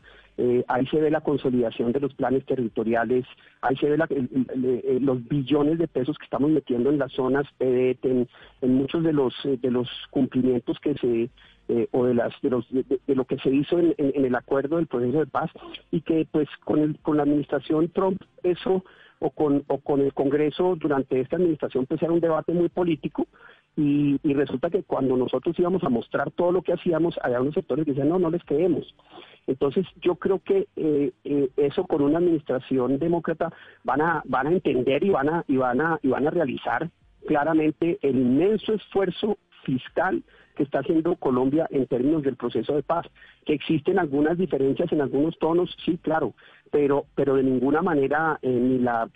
ahí 0.67 0.85
se 0.87 1.01
ve 1.01 1.09
la 1.09 1.21
consolidación 1.21 1.91
de 1.91 1.99
los 1.99 2.13
planes 2.13 2.45
territoriales, 2.45 3.25
ahí 3.61 3.75
se 3.77 3.89
ve 3.89 3.97
los 4.99 5.27
billones 5.27 5.79
de 5.79 5.87
pesos 5.87 6.15
que 6.19 6.25
estamos 6.25 6.51
metiendo 6.51 6.91
en 6.91 6.99
las 6.99 7.11
zonas 7.11 7.47
PDT, 7.57 8.05
en, 8.05 8.29
en 8.61 8.75
muchos 8.75 9.03
de 9.03 9.13
los 9.13 9.33
de 9.43 9.71
los 9.71 9.89
cumplimientos 10.11 10.77
que 10.79 10.93
se 10.93 11.29
eh, 11.69 11.87
o 11.91 12.05
de 12.05 12.13
las 12.13 12.33
de, 12.41 12.49
los, 12.49 12.65
de, 12.71 13.15
lo 13.15 13.25
que 13.25 13.37
se 13.39 13.49
hizo 13.49 13.77
en, 13.77 13.93
el 13.97 14.35
acuerdo 14.35 14.77
del 14.77 14.87
proceso 14.87 15.19
de 15.19 15.25
paz 15.25 15.51
y 15.91 15.99
que 15.99 16.25
pues 16.31 16.47
con 16.63 16.79
el, 16.79 16.97
con 16.99 17.17
la 17.17 17.23
administración 17.23 17.89
Trump 17.89 18.21
eso 18.41 18.85
o 19.19 19.31
con 19.31 19.65
o 19.67 19.79
con 19.79 19.99
el 19.99 20.13
Congreso 20.13 20.77
durante 20.79 21.19
esta 21.19 21.35
administración 21.35 21.85
pues 21.85 22.01
era 22.01 22.13
un 22.13 22.21
debate 22.21 22.53
muy 22.53 22.69
político 22.69 23.27
y, 23.77 24.17
resulta 24.33 24.69
que 24.69 24.83
cuando 24.83 25.15
nosotros 25.15 25.57
íbamos 25.57 25.83
a 25.83 25.89
mostrar 25.89 26.31
todo 26.31 26.51
lo 26.51 26.61
que 26.61 26.73
hacíamos 26.73 27.17
había 27.21 27.41
unos 27.41 27.53
sectores 27.53 27.85
que 27.85 27.91
decían 27.91 28.09
no 28.09 28.19
no 28.19 28.29
les 28.29 28.43
creemos 28.43 28.93
entonces 29.45 29.85
yo 30.01 30.15
creo 30.15 30.39
que 30.39 30.67
eh, 30.75 31.11
eh, 31.23 31.49
eso 31.57 31.85
con 31.85 32.01
una 32.01 32.17
administración 32.17 32.99
demócrata 32.99 33.53
van 33.83 34.01
a 34.01 34.21
van 34.25 34.47
a 34.47 34.51
entender 34.51 35.03
y 35.03 35.09
van 35.09 35.29
a 35.29 35.45
y 35.47 35.57
van 35.57 35.81
a 35.81 35.99
y 36.01 36.09
van 36.09 36.27
a 36.27 36.31
realizar 36.31 36.89
claramente 37.27 37.99
el 38.01 38.15
inmenso 38.17 38.73
esfuerzo 38.73 39.37
fiscal 39.63 40.23
que 40.55 40.63
está 40.63 40.79
haciendo 40.79 41.15
Colombia 41.15 41.67
en 41.69 41.85
términos 41.85 42.23
del 42.23 42.35
proceso 42.35 42.75
de 42.75 42.83
paz. 42.83 43.05
Que 43.45 43.53
existen 43.53 43.99
algunas 43.99 44.37
diferencias 44.37 44.91
en 44.91 45.01
algunos 45.01 45.37
tonos, 45.37 45.75
sí, 45.85 45.99
claro, 46.01 46.33
pero, 46.71 47.05
pero 47.13 47.35
de 47.35 47.43
ninguna 47.43 47.81
manera 47.81 48.39
eh, 48.41 48.49
ni 48.49 48.79
la 48.79 49.07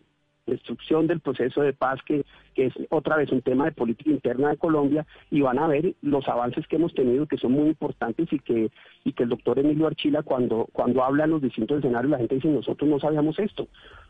destrucción 0.52 1.08
del 1.08 1.20
proceso 1.20 1.62
de 1.62 1.74
paz, 1.74 2.00
que, 2.06 2.24
que 2.54 2.68
es 2.68 2.74
otra 2.90 3.18
vez 3.18 3.32
un 3.32 3.42
tema 3.42 3.66
de 3.66 3.72
política 3.72 4.10
interna 4.10 4.50
de 4.50 4.58
Colombia, 4.58 5.06
y 5.30 5.42
van 5.42 5.60
a 5.60 5.68
ver 5.68 5.96
los 6.02 6.28
avances 6.28 6.68
que 6.68 6.76
hemos 6.76 6.94
tenido, 6.94 7.26
que 7.26 7.38
son 7.38 7.54
muy 7.54 7.70
importantes 7.70 8.32
y 8.32 8.40
que, 8.40 8.72
y 9.04 9.14
que 9.14 9.24
el 9.24 9.30
doctor 9.30 9.60
Emilio 9.60 9.88
Archila, 9.88 10.24
cuando, 10.24 10.68
cuando 10.74 11.04
habla 11.04 11.24
en 11.24 11.32
los 11.32 11.42
distintos 11.42 11.80
escenarios, 11.80 12.12
la 12.12 12.18
gente 12.18 12.36
dice, 12.36 12.50
nosotros 12.50 12.90
no 12.90 13.00
sabíamos 13.00 13.40
esto, 13.40 13.68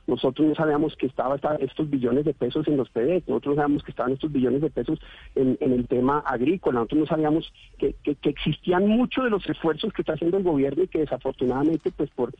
nosotros 0.07 0.47
no 0.47 0.55
sabíamos 0.55 0.95
que 0.95 1.05
estaban 1.05 1.39
estos 1.59 1.89
billones 1.89 2.25
de 2.25 2.33
pesos 2.33 2.67
en 2.67 2.77
los 2.77 2.89
PD, 2.89 3.23
nosotros 3.27 3.55
no 3.55 3.61
sabíamos 3.61 3.83
que 3.83 3.91
estaban 3.91 4.13
estos 4.13 4.31
billones 4.31 4.61
de 4.61 4.69
pesos 4.69 4.99
en, 5.35 5.57
el 5.61 5.87
tema 5.87 6.19
agrícola, 6.19 6.79
nosotros 6.79 7.01
no 7.01 7.05
sabíamos 7.05 7.53
que, 7.77 7.95
que, 8.03 8.29
existían 8.29 8.87
muchos 8.87 9.23
de 9.23 9.29
los 9.29 9.47
esfuerzos 9.47 9.93
que 9.93 10.01
está 10.01 10.13
haciendo 10.13 10.37
el 10.37 10.43
gobierno 10.43 10.83
y 10.83 10.87
que 10.87 10.99
desafortunadamente, 10.99 11.91
pues 11.91 12.09
por 12.11 12.33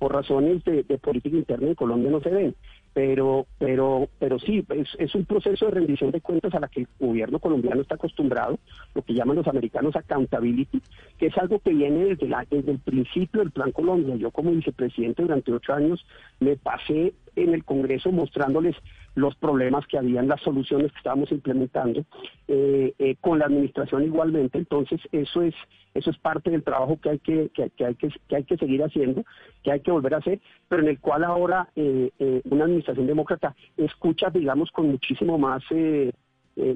por 0.00 0.14
razones 0.14 0.64
de, 0.64 0.82
política 0.96 1.36
interna 1.36 1.68
en 1.68 1.74
Colombia 1.74 2.10
no 2.10 2.20
se 2.22 2.30
ven. 2.30 2.54
Pero, 2.92 3.46
pero, 3.58 4.08
pero 4.18 4.38
sí, 4.40 4.64
es, 4.70 4.88
es, 4.98 5.14
un 5.14 5.24
proceso 5.24 5.66
de 5.66 5.70
rendición 5.70 6.10
de 6.10 6.20
cuentas 6.20 6.52
a 6.54 6.60
la 6.60 6.68
que 6.68 6.80
el 6.80 6.88
gobierno 6.98 7.38
colombiano 7.38 7.82
está 7.82 7.94
acostumbrado, 7.94 8.58
lo 8.94 9.02
que 9.02 9.14
llaman 9.14 9.36
los 9.36 9.46
americanos 9.46 9.94
accountability, 9.94 10.82
que 11.16 11.26
es 11.26 11.38
algo 11.38 11.60
que 11.60 11.70
viene 11.70 12.04
desde, 12.06 12.28
la, 12.28 12.44
desde 12.50 12.72
el 12.72 12.78
principio 12.80 13.40
del 13.40 13.52
Plan 13.52 13.70
Colombia. 13.70 14.16
Yo 14.16 14.32
como 14.32 14.50
vicepresidente 14.50 15.22
durante 15.22 15.52
ocho 15.52 15.72
años 15.72 16.04
me 16.40 16.56
pasé 16.56 17.14
en 17.36 17.54
el 17.54 17.64
Congreso 17.64 18.10
mostrándoles 18.10 18.74
los 19.20 19.36
problemas 19.36 19.86
que 19.86 19.98
habían, 19.98 20.28
las 20.28 20.40
soluciones 20.40 20.90
que 20.92 20.98
estábamos 20.98 21.30
implementando, 21.30 22.04
eh, 22.48 22.94
eh, 22.98 23.16
con 23.20 23.38
la 23.38 23.46
administración 23.46 24.04
igualmente. 24.04 24.58
Entonces, 24.58 25.00
eso 25.12 25.42
es, 25.42 25.54
eso 25.94 26.10
es 26.10 26.18
parte 26.18 26.50
del 26.50 26.62
trabajo 26.62 26.98
que 27.00 27.10
hay 27.10 27.18
que, 27.18 27.50
que, 27.50 27.62
hay 27.84 27.94
que, 27.94 28.08
que 28.28 28.36
hay 28.36 28.44
que 28.44 28.56
seguir 28.56 28.82
haciendo, 28.82 29.24
que 29.62 29.72
hay 29.72 29.80
que 29.80 29.90
volver 29.90 30.14
a 30.14 30.18
hacer, 30.18 30.40
pero 30.68 30.82
en 30.82 30.88
el 30.88 30.98
cual 30.98 31.24
ahora 31.24 31.68
eh, 31.76 32.10
una 32.50 32.64
administración 32.64 33.06
demócrata 33.06 33.54
escucha, 33.76 34.30
digamos, 34.30 34.70
con 34.70 34.88
muchísimo 34.88 35.38
más 35.38 35.62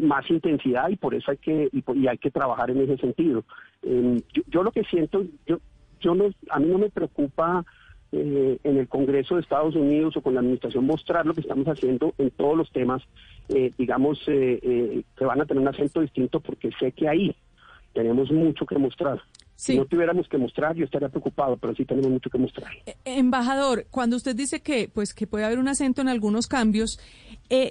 más 0.00 0.30
intensidad 0.30 0.88
y 0.88 0.96
por 0.96 1.14
eso 1.14 1.30
hay 1.30 1.36
que 1.36 1.68
y, 1.70 2.06
hay 2.06 2.16
que 2.16 2.30
trabajar 2.30 2.70
en 2.70 2.80
ese 2.80 2.96
sentido. 2.96 3.44
Yo, 3.82 4.42
yo, 4.46 4.62
lo 4.62 4.72
que 4.72 4.84
siento, 4.84 5.24
yo 5.46 5.58
yo 6.04 6.14
no, 6.14 6.30
a 6.50 6.60
mí 6.60 6.68
no 6.68 6.78
me 6.78 6.90
preocupa 6.90 7.64
eh, 8.12 8.58
en 8.62 8.76
el 8.76 8.87
Congreso 8.87 9.34
de 9.34 9.40
Estados 9.40 9.75
Unidos 9.75 10.16
o 10.16 10.20
con 10.20 10.34
la 10.34 10.40
administración 10.40 10.87
mostrar 10.87 11.26
lo 11.26 11.34
que 11.34 11.40
estamos 11.40 11.66
haciendo 11.66 12.14
en 12.18 12.30
todos 12.30 12.56
los 12.56 12.70
temas, 12.70 13.02
eh, 13.49 13.73
digamos, 13.76 14.20
eh, 14.28 15.02
que 15.16 15.25
van 15.25 15.40
a 15.40 15.46
tener 15.46 15.61
un 15.61 15.68
acento 15.68 16.00
distinto 16.00 16.38
porque 16.38 16.70
sé 16.78 16.92
que 16.92 17.08
ahí 17.08 17.34
tenemos 17.92 18.30
mucho 18.30 18.66
que 18.66 18.78
mostrar. 18.78 19.20
Si 19.56 19.76
no 19.76 19.84
tuviéramos 19.87 20.28
que 20.28 20.38
mostrar, 20.38 20.76
yo 20.76 20.84
estaría 20.84 21.08
preocupado, 21.08 21.56
pero 21.56 21.75
sí 21.75 21.84
tenemos 21.84 22.11
mucho 22.11 22.30
que 22.30 22.38
mostrar. 22.38 22.70
Embajador, 23.04 23.87
cuando 23.90 24.16
usted 24.16 24.34
dice 24.34 24.61
que, 24.61 24.88
pues, 24.92 25.14
que 25.14 25.26
puede 25.26 25.44
haber 25.44 25.58
un 25.58 25.68
acento 25.68 26.02
en 26.02 26.08
algunos 26.08 26.49
cambios, 26.49 26.99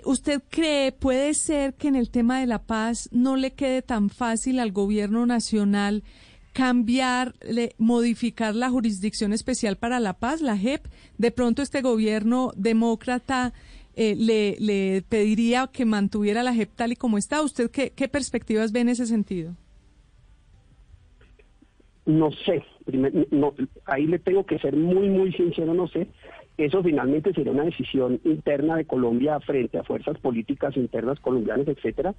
¿usted 0.06 0.42
cree, 0.50 0.94
puede 0.94 1.34
ser 1.34 1.74
que 1.74 1.90
en 1.90 1.96
el 1.96 2.10
tema 2.10 2.40
de 2.40 2.48
la 2.48 2.63
paz 2.63 3.10
no 3.12 3.36
le 3.36 3.52
quede 3.52 3.82
tan 3.82 4.10
fácil 4.10 4.60
al 4.60 4.72
gobierno 4.72 5.25
nacional 5.25 6.04
cambiar, 6.53 7.33
modificar 7.77 8.55
la 8.55 8.69
jurisdicción 8.69 9.33
especial 9.33 9.77
para 9.77 10.00
la 10.00 10.13
paz, 10.13 10.41
la 10.41 10.57
JEP? 10.57 10.86
De 11.17 11.31
pronto 11.31 11.62
este 11.62 11.81
gobierno 11.81 12.51
demócrata 12.55 13.53
eh, 13.95 14.15
le, 14.15 14.55
le, 14.60 15.01
pediría 15.01 15.67
que 15.67 15.86
mantuviera 15.86 16.41
la 16.43 16.53
JEP 16.53 16.69
tal 16.75 16.93
y 16.93 16.95
como 16.95 17.17
está. 17.17 17.41
¿Usted 17.41 17.69
qué, 17.69 17.91
qué 17.91 18.07
perspectivas 18.07 18.72
ve 18.72 18.79
en 18.79 18.89
ese 18.89 19.05
sentido? 19.05 19.55
No 22.05 22.31
sé, 22.31 22.62
no, 23.31 23.53
ahí 23.86 24.05
le 24.07 24.19
tengo 24.19 24.45
que 24.45 24.60
ser 24.60 24.75
muy, 24.75 25.10
muy 25.10 25.31
sincero, 25.33 25.74
no 25.74 25.88
sé. 25.88 26.07
Eso 26.57 26.83
finalmente 26.83 27.33
sería 27.33 27.51
una 27.51 27.63
decisión 27.63 28.19
interna 28.24 28.75
de 28.75 28.86
Colombia 28.86 29.39
frente 29.39 29.79
a 29.79 29.83
fuerzas 29.83 30.19
políticas 30.19 30.77
internas 30.77 31.19
colombianas, 31.19 31.67
etcétera. 31.67 32.13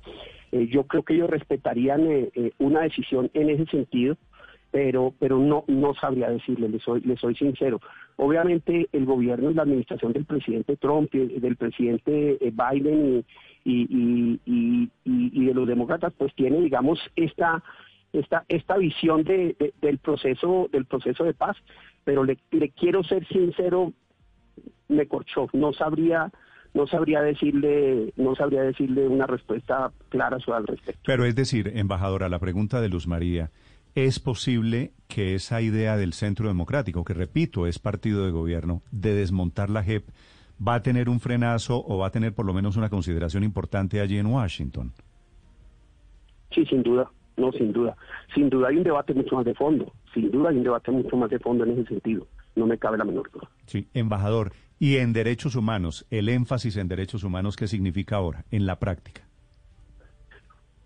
Eh, 0.50 0.66
yo 0.66 0.84
creo 0.84 1.04
que 1.04 1.14
ellos 1.14 1.30
respetarían 1.30 2.06
eh, 2.10 2.30
eh, 2.34 2.50
una 2.58 2.80
decisión 2.80 3.30
en 3.34 3.50
ese 3.50 3.66
sentido, 3.66 4.16
pero 4.72 5.14
pero 5.20 5.38
no 5.38 5.64
no 5.68 5.94
sabría 5.94 6.30
decirle, 6.30 6.68
le 6.68 6.80
soy 6.80 7.00
le 7.02 7.16
soy 7.16 7.36
sincero. 7.36 7.80
Obviamente 8.16 8.88
el 8.92 9.04
gobierno 9.04 9.52
y 9.52 9.54
la 9.54 9.62
administración 9.62 10.12
del 10.12 10.24
presidente 10.24 10.76
Trump, 10.76 11.14
y 11.14 11.38
del 11.38 11.56
presidente 11.56 12.38
Biden 12.40 13.24
y, 13.64 14.40
y, 14.44 14.90
y, 15.04 15.44
de 15.46 15.54
los 15.54 15.66
demócratas, 15.66 16.12
pues 16.18 16.34
tiene, 16.34 16.60
digamos, 16.60 16.98
esta 17.14 17.62
esta 18.12 18.44
esta 18.48 18.76
visión 18.78 19.22
de, 19.22 19.72
del 19.80 19.98
proceso 19.98 20.68
del 20.72 20.86
proceso 20.86 21.22
de 21.22 21.34
paz 21.34 21.56
pero 22.02 22.24
le 22.24 22.36
quiero 22.76 23.02
ser 23.02 23.26
sincero 23.28 23.92
me 24.88 25.06
corchó. 25.06 25.48
No 25.52 25.72
sabría 25.72 26.30
no 26.74 26.88
sabría 26.88 27.22
decirle 27.22 28.12
no 28.16 28.34
sabría 28.34 28.62
decirle 28.62 29.06
una 29.06 29.26
respuesta 29.26 29.92
clara 30.08 30.38
sobre 30.40 30.58
al 30.58 30.66
respecto. 30.66 31.00
Pero 31.06 31.24
es 31.24 31.34
decir, 31.34 31.72
embajadora, 31.74 32.28
la 32.28 32.38
pregunta 32.38 32.80
de 32.80 32.88
Luz 32.88 33.06
María, 33.06 33.50
¿es 33.94 34.18
posible 34.18 34.92
que 35.08 35.34
esa 35.34 35.60
idea 35.60 35.96
del 35.96 36.12
Centro 36.12 36.48
Democrático, 36.48 37.04
que 37.04 37.14
repito, 37.14 37.66
es 37.66 37.78
partido 37.78 38.24
de 38.24 38.32
gobierno, 38.32 38.82
de 38.90 39.14
desmontar 39.14 39.70
la 39.70 39.84
JEP, 39.84 40.04
va 40.66 40.74
a 40.74 40.82
tener 40.82 41.08
un 41.08 41.20
frenazo 41.20 41.84
o 41.86 41.98
va 41.98 42.08
a 42.08 42.10
tener 42.10 42.34
por 42.34 42.46
lo 42.46 42.54
menos 42.54 42.76
una 42.76 42.90
consideración 42.90 43.44
importante 43.44 44.00
allí 44.00 44.18
en 44.18 44.26
Washington? 44.26 44.92
Sí, 46.50 46.64
sin 46.66 46.82
duda. 46.82 47.10
No, 47.36 47.50
sin 47.52 47.72
duda. 47.72 47.96
Sin 48.32 48.48
duda 48.48 48.68
hay 48.68 48.76
un 48.76 48.84
debate 48.84 49.12
mucho 49.12 49.36
más 49.36 49.44
de 49.44 49.54
fondo. 49.54 49.92
Sin 50.12 50.30
duda 50.30 50.50
hay 50.50 50.56
un 50.56 50.62
debate 50.62 50.90
mucho 50.92 51.16
más 51.16 51.30
de 51.30 51.38
fondo 51.40 51.64
en 51.64 51.72
ese 51.72 51.86
sentido. 51.86 52.26
No 52.56 52.66
me 52.66 52.78
cabe 52.78 52.98
la 52.98 53.04
menor 53.04 53.30
duda. 53.30 53.48
Sí, 53.66 53.88
embajador. 53.94 54.52
Y 54.78 54.96
en 54.96 55.12
derechos 55.12 55.56
humanos, 55.56 56.06
el 56.10 56.28
énfasis 56.28 56.76
en 56.76 56.88
derechos 56.88 57.24
humanos, 57.24 57.56
¿qué 57.56 57.68
significa 57.68 58.16
ahora, 58.16 58.44
en 58.50 58.66
la 58.66 58.78
práctica? 58.78 59.22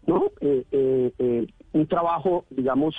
No, 0.06 0.30
eh, 0.40 0.64
eh, 0.72 1.12
eh, 1.18 1.46
un 1.72 1.86
trabajo, 1.86 2.46
digamos, 2.48 2.94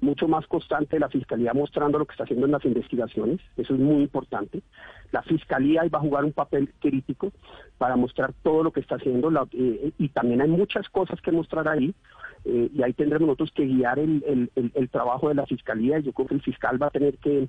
mucho 0.00 0.28
más 0.28 0.46
constante 0.46 0.96
de 0.96 1.00
la 1.00 1.10
Fiscalía 1.10 1.52
mostrando 1.52 1.98
lo 1.98 2.06
que 2.06 2.12
está 2.12 2.24
haciendo 2.24 2.46
en 2.46 2.52
las 2.52 2.64
investigaciones, 2.64 3.40
eso 3.56 3.74
es 3.74 3.80
muy 3.80 4.02
importante. 4.02 4.62
La 5.12 5.22
Fiscalía 5.22 5.82
va 5.92 5.98
a 5.98 6.02
jugar 6.02 6.24
un 6.24 6.32
papel 6.32 6.72
crítico 6.78 7.32
para 7.76 7.96
mostrar 7.96 8.32
todo 8.42 8.62
lo 8.62 8.70
que 8.70 8.80
está 8.80 8.94
haciendo 8.94 9.30
y 9.52 10.08
también 10.10 10.40
hay 10.40 10.48
muchas 10.48 10.88
cosas 10.88 11.20
que 11.20 11.32
mostrar 11.32 11.66
ahí 11.68 11.94
y 12.44 12.82
ahí 12.82 12.92
tendremos 12.92 13.26
nosotros 13.26 13.52
que 13.52 13.66
guiar 13.66 13.98
el, 13.98 14.50
el, 14.54 14.88
trabajo 14.90 15.28
de 15.28 15.34
la 15.34 15.46
Fiscalía. 15.46 15.98
Yo 15.98 16.12
creo 16.12 16.28
que 16.28 16.34
el 16.34 16.42
fiscal 16.42 16.80
va 16.80 16.86
a 16.86 16.90
tener 16.90 17.18
que 17.18 17.48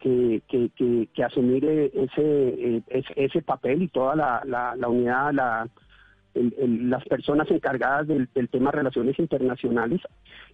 que, 0.00 0.42
que, 0.48 1.08
que, 1.12 1.24
asumir 1.24 1.64
eh, 1.64 1.92
eh, 1.94 2.82
ese, 2.88 3.12
ese, 3.16 3.42
papel 3.42 3.82
y 3.82 3.88
toda 3.88 4.16
la, 4.16 4.74
la, 4.76 4.88
unidad, 4.88 5.32
la, 5.32 5.68
las 6.34 7.04
personas 7.04 7.50
encargadas 7.50 8.08
del, 8.08 8.28
tema 8.50 8.70
relaciones 8.70 9.18
internacionales, 9.18 10.00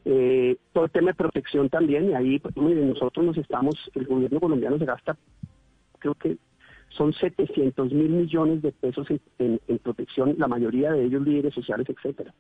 eh, 0.05 0.57
todo 0.73 0.87
el 0.87 0.91
tema 0.91 1.09
de 1.09 1.15
protección 1.15 1.69
también, 1.69 2.11
y 2.11 2.15
ahí 2.15 2.39
pues, 2.41 2.57
nosotros 2.57 3.25
nos 3.25 3.39
estamos, 3.39 3.75
el 3.95 4.07
gobierno 4.07 4.41
colombiano 4.41 4.79
se 4.79 4.85
gasta, 4.85 5.17
creo 6.01 6.15
que 6.15 6.37
son 6.91 7.13
700 7.13 7.93
mil 7.93 8.11
millones 8.11 8.63
de 8.63 8.73
pesos 8.73 9.07
en, 9.39 9.61
en, 9.69 9.79
protección, 9.79 10.35
la 10.39 10.49
mayoría 10.49 10.93
de 10.93 11.05
ellos 11.05 11.23
líderes 11.23 11.55
sociales, 11.55 11.87
etcétera. 11.89 12.33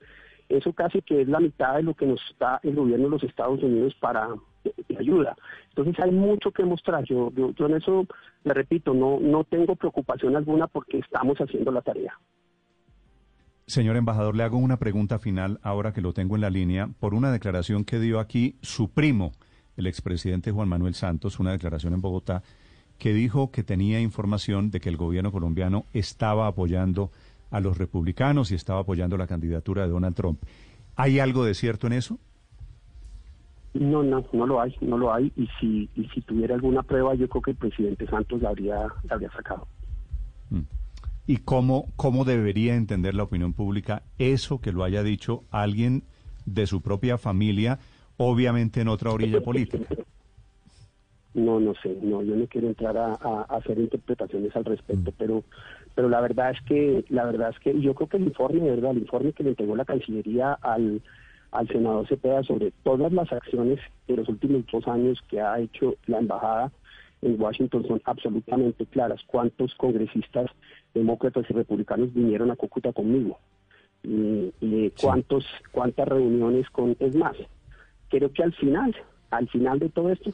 Eso 0.49 0.73
casi 0.73 1.03
que 1.03 1.23
es 1.23 1.29
la 1.29 1.41
mitad 1.41 1.75
de 1.75 1.83
lo 1.83 1.95
que 1.95 2.07
nos 2.07 2.21
da 2.39 2.61
el 2.63 2.75
gobierno 2.75 3.07
de 3.07 3.11
los 3.11 3.25
Estados 3.25 3.63
Unidos 3.63 3.95
para 4.01 4.29
ayuda. 4.99 5.37
Entonces 5.69 5.99
hay 6.03 6.11
mucho 6.11 6.51
que 6.51 6.65
mostrar. 6.65 7.05
Yo, 7.05 7.33
yo, 7.35 7.67
en 7.67 7.75
eso, 7.75 8.07
le 8.45 8.55
repito, 8.55 8.95
no, 8.95 9.19
no 9.21 9.45
tengo 9.45 9.77
preocupación 9.77 10.37
alguna 10.37 10.67
porque 10.67 10.99
estamos 10.99 11.39
haciendo 11.39 11.71
la 11.71 11.83
tarea. 11.83 12.19
Señor 13.67 13.97
embajador, 13.97 14.37
le 14.37 14.45
hago 14.45 14.59
una 14.59 14.79
pregunta 14.79 15.19
final 15.19 15.59
ahora 15.63 15.93
que 15.93 16.01
lo 16.01 16.13
tengo 16.13 16.37
en 16.37 16.43
la 16.43 16.51
línea 16.51 16.89
por 17.01 17.15
una 17.15 17.33
declaración 17.33 17.85
que 17.85 17.99
dio 17.99 18.21
aquí 18.21 18.55
su 18.63 18.91
primo, 18.91 19.33
el 19.77 19.89
expresidente 19.89 20.53
Juan 20.53 20.69
Manuel 20.69 20.95
Santos, 20.95 21.41
una 21.41 21.51
declaración 21.51 21.93
en 21.93 22.01
Bogotá, 22.01 22.43
que 22.99 23.13
dijo 23.13 23.51
que 23.51 23.65
tenía 23.65 24.01
información 24.01 24.71
de 24.71 24.81
que 24.81 24.89
el 24.89 24.97
gobierno 24.97 25.33
colombiano 25.33 25.85
estaba 25.93 26.47
apoyando 26.47 27.11
a 27.51 27.61
los 27.61 27.77
republicanos 27.77 28.51
y 28.53 28.55
estaba 28.55 28.81
apoyando 28.81 29.17
la 29.17 29.27
candidatura 29.27 29.83
de 29.83 29.89
Donald 29.89 30.15
Trump. 30.15 30.41
¿Hay 30.95 31.19
algo 31.19 31.45
de 31.45 31.55
cierto 31.55 31.87
en 31.87 31.95
eso? 31.95 32.19
No, 33.81 34.03
no, 34.03 34.25
no 34.33 34.47
lo 34.47 34.61
hay, 34.61 34.75
no 34.81 34.99
lo 34.99 35.13
hay. 35.13 35.33
Y 35.37 35.49
si, 35.61 35.89
y 35.95 36.09
si 36.09 36.21
tuviera 36.23 36.55
alguna 36.55 36.83
prueba, 36.83 37.15
yo 37.15 37.29
creo 37.29 37.43
que 37.43 37.51
el 37.53 37.57
presidente 37.57 38.07
Santos 38.07 38.41
la 38.43 38.51
habría, 38.51 38.87
habría 39.09 39.31
sacado. 39.33 39.67
Mm. 40.51 40.61
¿Y 41.27 41.39
cómo, 41.39 41.87
cómo 41.97 42.25
debería 42.25 42.77
entender 42.77 43.15
la 43.15 43.25
opinión 43.25 43.53
pública 43.53 44.03
eso 44.19 44.61
que 44.61 44.73
lo 44.73 44.85
haya 44.85 45.03
dicho 45.03 45.43
alguien 45.51 46.05
de 46.45 46.67
su 46.67 46.81
propia 46.81 47.19
familia, 47.19 47.81
obviamente 48.17 48.81
en 48.81 48.89
otra 48.89 49.11
orilla 49.11 49.41
política? 49.41 49.87
No, 51.35 51.61
no 51.61 51.75
sé, 51.83 51.99
no, 52.01 52.23
yo 52.23 52.35
no 52.35 52.47
quiero 52.47 52.69
entrar 52.69 52.97
a, 52.97 53.13
hacer 53.51 53.79
interpretaciones 53.79 54.57
al 54.57 54.65
respecto, 54.65 55.11
mm. 55.11 55.15
pero 55.19 55.45
pero 55.95 56.11
la 56.11 56.21
verdad 56.21 56.51
es 56.51 56.61
que 56.63 57.05
la 57.09 57.25
verdad 57.25 57.51
es 57.51 57.59
que 57.59 57.81
yo 57.81 57.95
creo 57.95 58.09
que 58.09 58.19
el 58.19 58.25
informe, 58.25 58.61
verdad, 58.61 58.91
el 58.91 58.99
informe 58.99 59.33
que 59.33 59.43
le 59.43 59.51
entregó 59.51 59.75
la 59.75 59.87
Cancillería 59.87 60.53
al 60.53 61.03
al 61.57 61.69
senador 61.69 62.07
Cepeda 62.07 62.43
sobre 62.43 62.71
todas 62.83 63.11
las 63.13 63.33
acciones 63.33 63.81
de 64.07 64.17
los 64.17 64.29
últimos 64.29 64.65
dos 64.71 64.87
años 64.87 65.23
que 65.29 65.41
ha 65.41 65.59
hecho 65.59 65.95
la 66.07 66.19
embajada 66.19 66.71
en 67.23 67.41
Washington 67.41 67.87
son 67.89 68.03
absolutamente 68.05 68.85
claras. 68.85 69.21
¿Cuántos 69.27 69.75
congresistas 69.77 70.51
demócratas 70.93 71.47
y 71.49 71.55
republicanos 71.55 72.13
vinieron 72.13 72.51
a 72.51 72.57
Cúcuta 72.57 72.93
conmigo? 72.93 73.39
Y, 74.03 74.91
cuántos, 75.01 75.47
cuántas 75.73 76.07
reuniones 76.07 76.69
con... 76.71 76.95
Es 77.01 77.17
más, 77.17 77.37
creo 78.11 78.31
que 78.31 78.43
al 78.43 78.53
final, 78.53 78.95
al 79.31 79.49
final 79.49 79.79
de 79.79 79.89
todo 79.89 80.11
esto, 80.11 80.31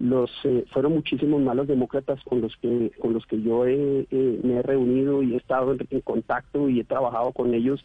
los 0.00 0.30
eh, 0.44 0.64
fueron 0.72 0.94
muchísimos 0.94 1.42
malos 1.42 1.68
demócratas 1.68 2.20
con 2.24 2.40
los 2.40 2.56
que 2.56 2.90
con 2.98 3.12
los 3.12 3.26
que 3.26 3.40
yo 3.40 3.64
me 3.64 4.56
he 4.56 4.62
reunido 4.62 5.22
y 5.22 5.34
he 5.34 5.36
estado 5.36 5.72
en, 5.72 6.00
contacto 6.00 6.68
y 6.68 6.80
he 6.80 6.84
trabajado 6.84 7.32
con 7.32 7.54
ellos 7.54 7.84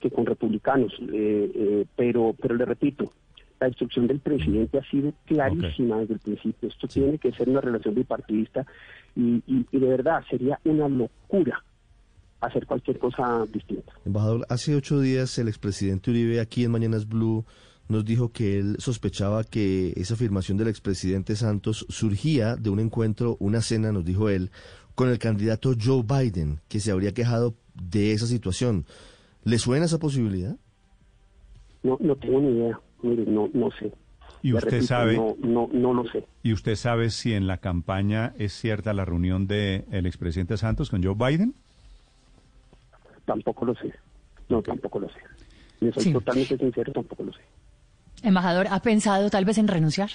que 0.00 0.10
con 0.10 0.26
republicanos. 0.26 0.92
Eh, 1.12 1.50
eh, 1.54 1.86
pero 1.96 2.34
pero 2.40 2.54
le 2.54 2.64
repito 2.64 3.12
la 3.58 3.68
instrucción 3.68 4.06
del 4.06 4.20
presidente 4.20 4.78
ha 4.78 4.90
sido 4.90 5.12
clarísima 5.24 5.98
desde 5.98 6.14
el 6.14 6.20
principio. 6.20 6.68
Esto 6.68 6.86
tiene 6.86 7.18
que 7.18 7.32
ser 7.32 7.48
una 7.48 7.60
relación 7.60 7.94
bipartidista 7.94 8.64
y, 9.16 9.42
y, 9.46 9.66
y 9.72 9.78
de 9.78 9.88
verdad 9.88 10.22
sería 10.30 10.60
una 10.64 10.88
locura 10.88 11.64
hacer 12.40 12.66
cualquier 12.66 12.98
cosa 12.98 13.44
distinta. 13.52 13.92
Embajador 14.04 14.46
hace 14.48 14.76
ocho 14.76 15.00
días 15.00 15.36
el 15.38 15.48
expresidente 15.48 16.10
Uribe 16.10 16.38
aquí 16.38 16.64
en 16.64 16.70
Mañanas 16.70 17.08
Blue 17.08 17.44
nos 17.88 18.04
dijo 18.04 18.32
que 18.32 18.58
él 18.58 18.76
sospechaba 18.78 19.44
que 19.44 19.92
esa 19.96 20.14
afirmación 20.14 20.58
del 20.58 20.68
expresidente 20.68 21.36
Santos 21.36 21.86
surgía 21.88 22.56
de 22.56 22.70
un 22.70 22.80
encuentro, 22.80 23.36
una 23.40 23.60
cena, 23.60 23.92
nos 23.92 24.04
dijo 24.04 24.28
él, 24.28 24.50
con 24.94 25.08
el 25.08 25.18
candidato 25.18 25.72
Joe 25.80 26.02
Biden, 26.02 26.60
que 26.68 26.80
se 26.80 26.90
habría 26.90 27.12
quejado 27.12 27.54
de 27.74 28.12
esa 28.12 28.26
situación. 28.26 28.86
¿Le 29.44 29.58
suena 29.58 29.84
esa 29.84 29.98
posibilidad? 29.98 30.56
No, 31.82 31.96
no 32.00 32.16
tengo 32.16 32.40
ni 32.40 32.56
idea. 32.56 32.80
Mire, 33.02 33.24
no, 33.26 33.48
no 33.52 33.70
sé. 33.72 33.92
¿Y 34.42 34.52
usted 34.54 34.82
sabe? 34.82 35.16
No, 35.16 35.36
no, 35.40 35.68
no 35.72 35.94
lo 35.94 36.04
sé. 36.10 36.24
¿Y 36.42 36.52
usted 36.52 36.76
sabe 36.76 37.10
si 37.10 37.32
en 37.32 37.46
la 37.46 37.58
campaña 37.58 38.34
es 38.38 38.52
cierta 38.52 38.92
la 38.92 39.04
reunión 39.04 39.46
del 39.46 39.84
el 39.90 40.06
expresidente 40.06 40.56
Santos 40.56 40.90
con 40.90 41.02
Joe 41.02 41.14
Biden? 41.14 41.54
Tampoco 43.24 43.64
lo 43.64 43.74
sé. 43.74 43.92
No, 44.48 44.62
tampoco 44.62 45.00
lo 45.00 45.08
sé. 45.08 45.18
Me 45.80 45.92
soy 45.92 46.12
totalmente 46.12 46.56
sincero, 46.56 46.92
tampoco 46.92 47.24
lo 47.24 47.32
sé. 47.32 47.40
Embajador, 48.22 48.66
¿ha 48.70 48.80
pensado 48.80 49.30
tal 49.30 49.44
vez 49.44 49.58
en 49.58 49.68
renunciar? 49.68 50.10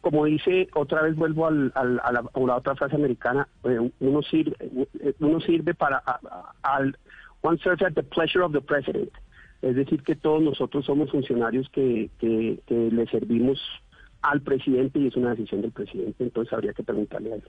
como 0.00 0.26
dice, 0.26 0.68
otra 0.74 1.00
vez 1.00 1.16
vuelvo 1.16 1.46
al, 1.46 1.72
al- 1.74 1.98
a, 2.04 2.12
la, 2.12 2.18
a 2.20 2.40
la 2.40 2.56
otra 2.56 2.76
frase 2.76 2.94
americana, 2.94 3.48
eh, 3.64 3.90
uno 4.00 4.20
sirve, 4.20 4.54
eh, 5.00 5.14
uno 5.20 5.40
sirve 5.40 5.72
para, 5.72 5.96
a- 6.04 6.20
a- 6.62 6.76
al, 6.76 6.94
one 7.40 7.56
serves 7.56 7.80
at 7.88 7.94
the 7.94 8.02
pleasure 8.02 8.44
of 8.44 8.52
the 8.52 8.60
president. 8.60 9.08
Es 9.62 9.74
decir, 9.76 10.02
que 10.02 10.14
todos 10.14 10.42
nosotros 10.42 10.84
somos 10.84 11.10
funcionarios 11.10 11.70
que, 11.70 12.10
que, 12.18 12.60
que 12.66 12.74
le 12.92 13.06
servimos 13.06 13.58
al 14.20 14.42
presidente 14.42 14.98
y 14.98 15.06
es 15.06 15.16
una 15.16 15.30
decisión 15.30 15.62
del 15.62 15.72
presidente, 15.72 16.22
entonces 16.22 16.52
habría 16.52 16.74
que 16.74 16.82
preguntarle 16.82 17.32
a 17.32 17.36
él. 17.36 17.44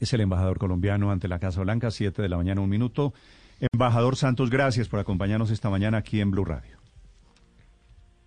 Es 0.00 0.12
el 0.12 0.22
embajador 0.22 0.58
colombiano 0.58 1.12
ante 1.12 1.28
la 1.28 1.38
Casa 1.38 1.62
Blanca, 1.62 1.92
7 1.92 2.20
de 2.20 2.28
la 2.28 2.36
mañana, 2.36 2.62
un 2.62 2.68
minuto. 2.68 3.14
Embajador 3.72 4.16
Santos, 4.16 4.50
gracias 4.50 4.88
por 4.88 4.98
acompañarnos 4.98 5.52
esta 5.52 5.70
mañana 5.70 5.98
aquí 5.98 6.20
en 6.20 6.32
Blue 6.32 6.44
Radio. 6.44 6.78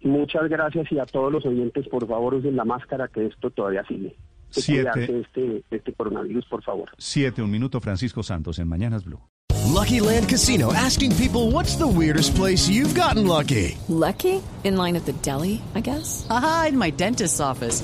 Muchas 0.02 0.50
gracias 0.50 0.92
y 0.92 1.00
a 1.00 1.06
todos 1.06 1.32
los 1.32 1.46
oyentes, 1.46 1.88
por 1.90 2.08
favor, 2.08 2.34
usen 2.36 2.56
la 2.56 2.66
máscara 2.66 3.08
que 3.08 3.26
esto 3.26 3.50
todavía 3.50 3.84
sigue. 3.88 4.16
Que 4.54 4.62
Siete. 4.62 5.20
este, 5.22 5.64
este 5.70 5.94
coronavirus, 5.94 6.46
por 6.46 6.64
favor. 6.64 6.90
7, 6.98 7.42
un 7.42 7.52
minuto, 7.52 7.80
Francisco 7.80 8.24
Santos 8.24 8.58
en 8.60 8.68
Mañanas 8.68 9.04
Blue. 9.06 9.20
Lucky 9.68 10.00
Land 10.00 10.28
Casino 10.30 10.74
asking 10.74 11.16
people 11.16 11.52
what's 11.52 11.76
the 11.76 11.88
weirdest 11.88 12.36
place 12.36 12.68
you've 12.68 12.96
gotten 12.96 13.28
lucky? 13.28 13.78
Lucky? 13.88 14.42
In 14.64 14.76
line 14.78 14.96
at 14.96 15.06
the 15.06 15.14
deli, 15.22 15.62
I 15.76 15.82
guess? 15.82 16.26
Aha, 16.30 16.68
in 16.70 16.78
my 16.78 16.90
dentist's 16.92 17.40
office. 17.40 17.84